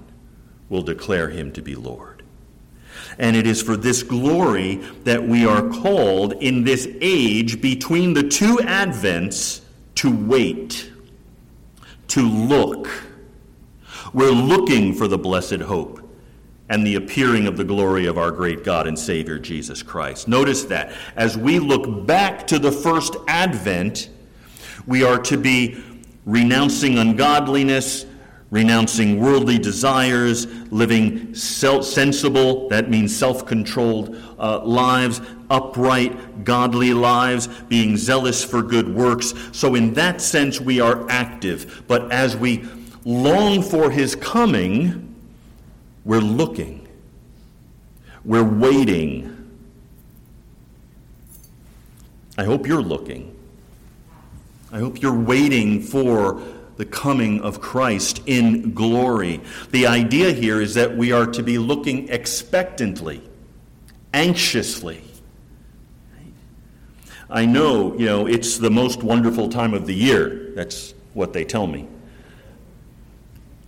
will 0.74 0.82
declare 0.82 1.30
him 1.30 1.52
to 1.54 1.62
be 1.62 1.76
Lord. 1.76 2.24
And 3.20 3.36
it 3.36 3.46
is 3.46 3.62
for 3.62 3.78
this 3.78 4.02
glory 4.02 4.78
that 5.04 5.24
we 5.24 5.46
are 5.46 5.70
called 5.70 6.34
in 6.34 6.64
this 6.64 6.88
age 7.00 7.62
between 7.62 8.16
the 8.16 8.24
two 8.24 8.58
advents 8.58 9.62
to 9.96 10.14
wait, 10.14 10.92
to 12.08 12.28
look. 12.28 12.90
We're 14.14 14.32
looking 14.32 14.96
for 14.96 15.08
the 15.08 15.18
blessed 15.18 15.62
hope 15.62 16.00
and 16.70 16.88
the 16.88 16.96
appearing 16.96 17.46
of 17.46 17.56
the 17.56 17.64
glory 17.64 18.08
of 18.08 18.18
our 18.18 18.32
great 18.32 18.64
God 18.64 18.88
and 18.88 18.98
Savior 18.98 19.38
Jesus 19.38 19.84
Christ. 19.84 20.28
Notice 20.28 20.64
that 20.66 20.92
as 21.16 21.38
we 21.38 21.60
look 21.60 22.08
back 22.08 22.48
to 22.48 22.58
the 22.58 22.72
first 22.72 23.16
advent, 23.28 24.10
we 24.88 25.04
are 25.04 25.20
to 25.20 25.38
be 25.38 25.84
renouncing 26.26 26.98
ungodliness 26.98 28.08
renouncing 28.54 29.20
worldly 29.20 29.58
desires, 29.58 30.46
living 30.72 31.34
self- 31.34 31.84
sensible, 31.84 32.70
that 32.70 32.88
means 32.88 33.14
self 33.14 33.48
controlled 33.48 34.16
uh, 34.38 34.64
lives, 34.64 35.22
upright, 35.50 36.44
godly 36.44 36.94
lives, 36.94 37.48
being 37.68 37.98
zealous 37.98 38.44
for 38.44 38.62
good 38.62 38.94
works. 38.94 39.34
So, 39.54 39.74
in 39.74 39.96
that 39.96 40.22
sense, 40.22 40.62
we 40.62 40.80
are 40.80 41.10
active. 41.10 41.84
But 41.88 42.12
as 42.12 42.38
we 42.38 42.64
long 43.06 43.64
for 43.64 43.90
his 43.90 44.16
coming, 44.16 45.16
we're 46.06 46.20
looking, 46.20 46.88
we're 48.24 48.44
waiting. 48.44 49.32
I 52.38 52.44
hope 52.44 52.68
you're 52.68 52.84
looking. 52.84 53.36
I 54.72 54.78
hope 54.78 55.02
you're 55.02 55.20
waiting 55.20 55.82
for 55.82 56.40
the 56.78 56.86
coming 56.86 57.42
of 57.42 57.62
Christ 57.62 58.22
in 58.26 58.74
glory. 58.74 59.42
The 59.72 59.88
idea 59.88 60.32
here 60.32 60.62
is 60.62 60.74
that 60.74 60.96
we 60.98 61.12
are 61.12 61.26
to 61.28 61.44
be 61.44 61.58
looking 61.58 62.10
expectantly, 62.10 63.22
anxiously. 64.14 65.04
I 67.30 67.46
know, 67.46 67.98
you 67.98 68.06
know, 68.06 68.28
it's 68.28 68.58
the 68.58 68.70
most 68.70 69.02
wonderful 69.02 69.50
time 69.50 69.74
of 69.74 69.88
the 69.88 69.96
year. 69.96 70.52
That's 70.56 70.94
what 71.14 71.34
they 71.34 71.44
tell 71.44 71.68
me. 71.68 71.88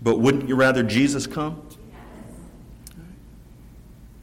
But 0.02 0.20
wouldn't 0.20 0.48
you 0.48 0.56
rather 0.56 0.84
Jesus 0.84 1.26
come? 1.26 1.62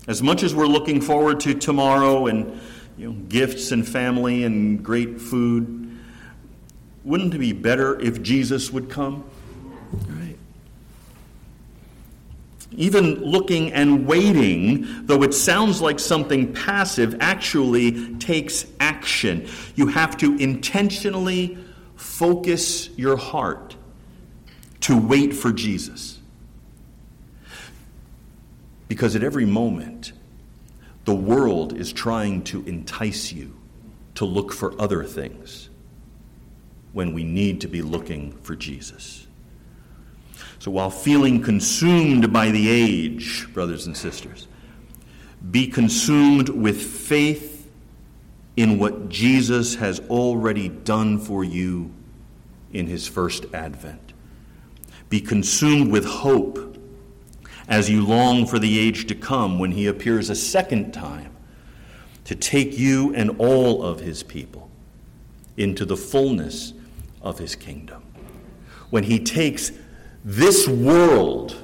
As 0.06 0.22
much 0.22 0.42
as 0.42 0.54
we're 0.54 0.66
looking 0.66 1.00
forward 1.00 1.40
to 1.40 1.54
tomorrow 1.54 2.26
and 2.26 2.60
you 2.96 3.08
know, 3.08 3.12
gifts 3.28 3.72
and 3.72 3.86
family 3.86 4.44
and 4.44 4.84
great 4.84 5.20
food, 5.20 5.81
wouldn't 7.04 7.34
it 7.34 7.38
be 7.38 7.52
better 7.52 7.98
if 8.00 8.22
Jesus 8.22 8.70
would 8.70 8.88
come? 8.88 9.24
Right. 10.08 10.36
Even 12.72 13.16
looking 13.22 13.72
and 13.72 14.06
waiting, 14.06 15.06
though 15.06 15.22
it 15.22 15.34
sounds 15.34 15.80
like 15.82 15.98
something 15.98 16.52
passive, 16.54 17.16
actually 17.20 18.16
takes 18.16 18.66
action. 18.80 19.48
You 19.74 19.88
have 19.88 20.16
to 20.18 20.36
intentionally 20.36 21.58
focus 21.96 22.88
your 22.96 23.16
heart 23.16 23.76
to 24.82 24.96
wait 24.96 25.34
for 25.34 25.52
Jesus. 25.52 26.18
Because 28.88 29.16
at 29.16 29.22
every 29.22 29.46
moment, 29.46 30.12
the 31.04 31.14
world 31.14 31.76
is 31.76 31.92
trying 31.92 32.44
to 32.44 32.62
entice 32.64 33.32
you 33.32 33.56
to 34.14 34.24
look 34.24 34.52
for 34.52 34.80
other 34.80 35.04
things 35.04 35.68
when 36.92 37.12
we 37.12 37.24
need 37.24 37.60
to 37.60 37.68
be 37.68 37.82
looking 37.82 38.32
for 38.42 38.54
Jesus. 38.54 39.26
So 40.58 40.70
while 40.70 40.90
feeling 40.90 41.42
consumed 41.42 42.32
by 42.32 42.50
the 42.50 42.68
age, 42.68 43.48
brothers 43.52 43.86
and 43.86 43.96
sisters, 43.96 44.46
be 45.50 45.66
consumed 45.66 46.48
with 46.48 46.80
faith 46.80 47.68
in 48.56 48.78
what 48.78 49.08
Jesus 49.08 49.74
has 49.76 50.00
already 50.08 50.68
done 50.68 51.18
for 51.18 51.42
you 51.42 51.92
in 52.72 52.86
his 52.86 53.08
first 53.08 53.46
advent. 53.52 54.12
Be 55.08 55.20
consumed 55.20 55.90
with 55.90 56.04
hope 56.04 56.76
as 57.68 57.88
you 57.88 58.06
long 58.06 58.46
for 58.46 58.58
the 58.58 58.78
age 58.78 59.06
to 59.06 59.14
come 59.14 59.58
when 59.58 59.72
he 59.72 59.86
appears 59.86 60.30
a 60.30 60.34
second 60.34 60.92
time 60.92 61.34
to 62.24 62.34
take 62.34 62.78
you 62.78 63.14
and 63.14 63.30
all 63.38 63.82
of 63.82 64.00
his 64.00 64.22
people 64.22 64.70
into 65.56 65.84
the 65.84 65.96
fullness 65.96 66.72
of 67.22 67.38
his 67.38 67.54
kingdom. 67.54 68.02
When 68.90 69.04
he 69.04 69.18
takes 69.18 69.72
this 70.24 70.68
world, 70.68 71.56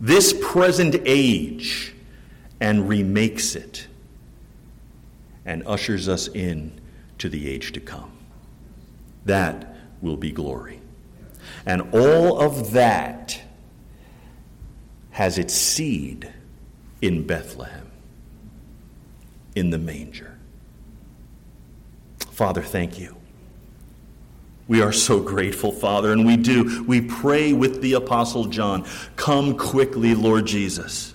this 0.00 0.34
present 0.40 0.96
age, 1.06 1.94
and 2.60 2.88
remakes 2.88 3.56
it 3.56 3.86
and 5.46 5.66
ushers 5.66 6.08
us 6.08 6.28
in 6.28 6.78
to 7.18 7.28
the 7.28 7.48
age 7.48 7.72
to 7.72 7.80
come. 7.80 8.12
That 9.24 9.76
will 10.00 10.16
be 10.16 10.30
glory. 10.30 10.80
And 11.66 11.94
all 11.94 12.40
of 12.40 12.72
that 12.72 13.40
has 15.12 15.38
its 15.38 15.54
seed 15.54 16.32
in 17.02 17.26
Bethlehem, 17.26 17.90
in 19.54 19.70
the 19.70 19.78
manger. 19.78 20.38
Father, 22.30 22.62
thank 22.62 22.98
you. 22.98 23.16
We 24.70 24.82
are 24.82 24.92
so 24.92 25.18
grateful, 25.18 25.72
Father, 25.72 26.12
and 26.12 26.24
we 26.24 26.36
do. 26.36 26.84
We 26.84 27.00
pray 27.00 27.52
with 27.52 27.82
the 27.82 27.94
Apostle 27.94 28.44
John 28.44 28.86
Come 29.16 29.58
quickly, 29.58 30.14
Lord 30.14 30.46
Jesus. 30.46 31.12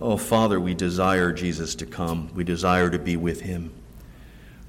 Oh, 0.00 0.16
Father, 0.16 0.60
we 0.60 0.72
desire 0.72 1.32
Jesus 1.32 1.74
to 1.74 1.84
come. 1.84 2.30
We 2.36 2.44
desire 2.44 2.90
to 2.90 2.98
be 3.00 3.16
with 3.16 3.40
him. 3.40 3.72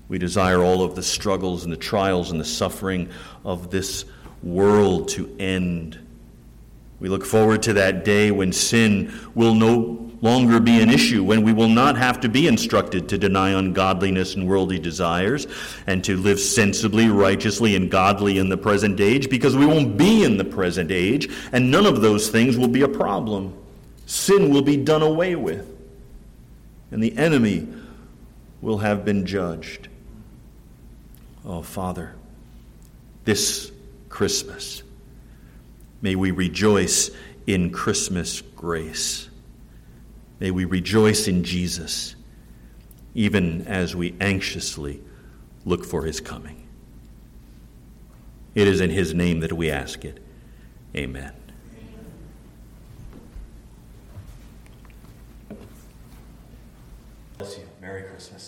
We 0.08 0.18
desire 0.18 0.64
all 0.64 0.82
of 0.82 0.96
the 0.96 1.04
struggles 1.04 1.64
and 1.64 1.72
the 1.72 1.78
trials 1.78 2.32
and 2.32 2.42
the 2.42 2.46
suffering 2.46 3.12
of 3.46 3.70
this 3.70 4.04
world 4.42 5.10
to 5.10 5.36
end. 5.38 6.00
We 7.00 7.08
look 7.08 7.24
forward 7.24 7.62
to 7.64 7.74
that 7.74 8.04
day 8.04 8.32
when 8.32 8.52
sin 8.52 9.14
will 9.36 9.54
no 9.54 10.09
longer 10.22 10.60
be 10.60 10.82
an 10.82 10.90
issue, 10.90 11.24
when 11.24 11.44
we 11.44 11.54
will 11.54 11.70
not 11.70 11.98
have 11.98 12.20
to 12.22 12.30
be 12.30 12.48
instructed 12.48 13.08
to 13.10 13.18
deny 13.18 13.52
ungodliness 13.52 14.36
and 14.36 14.48
worldly 14.48 14.80
desires 14.80 15.48
and 15.88 16.04
to 16.04 16.18
live 16.18 16.40
sensibly, 16.40 17.08
righteously, 17.08 17.76
and 17.76 17.90
godly 17.90 18.38
in 18.38 18.50
the 18.50 18.58
present 18.58 19.00
age, 19.00 19.30
because 19.30 19.56
we 19.56 19.66
won't 19.66 19.98
be 19.98 20.24
in 20.24 20.38
the 20.38 20.46
present 20.46 20.92
age, 20.92 21.30
and 21.52 21.72
none 21.72 21.86
of 21.86 22.02
those 22.02 22.30
things 22.30 22.58
will 22.58 22.68
be 22.68 22.82
a 22.82 22.88
problem. 22.88 23.54
Sin 24.06 24.50
will 24.52 24.62
be 24.62 24.76
done 24.76 25.02
away 25.02 25.36
with, 25.36 25.66
and 26.92 27.02
the 27.02 27.18
enemy 27.18 27.68
will 28.62 28.80
have 28.80 29.06
been 29.06 29.26
judged. 29.26 29.88
Oh, 31.46 31.62
Father, 31.62 32.14
this 33.24 33.72
Christmas, 34.10 34.84
may 36.02 36.16
we 36.16 36.32
rejoice 36.32 37.12
in 37.48 37.70
Christmas 37.70 38.42
grace. 38.42 39.29
May 40.40 40.52
we 40.52 40.66
rejoice 40.66 41.28
in 41.28 41.44
Jesus, 41.44 42.16
even 43.14 43.68
as 43.68 43.96
we 43.96 44.16
anxiously 44.22 45.02
look 45.66 45.84
for 45.84 46.06
his 46.06 46.22
coming. 46.22 46.68
It 48.56 48.68
is 48.68 48.82
in 48.82 48.90
his 48.90 49.14
name 49.14 49.42
that 49.42 49.54
we 49.54 49.70
ask 49.70 50.06
it. 50.06 50.20
Amen. 50.96 51.34
Bless 57.38 57.58
you. 57.58 57.64
Merry 57.82 58.04
Christmas. 58.04 58.39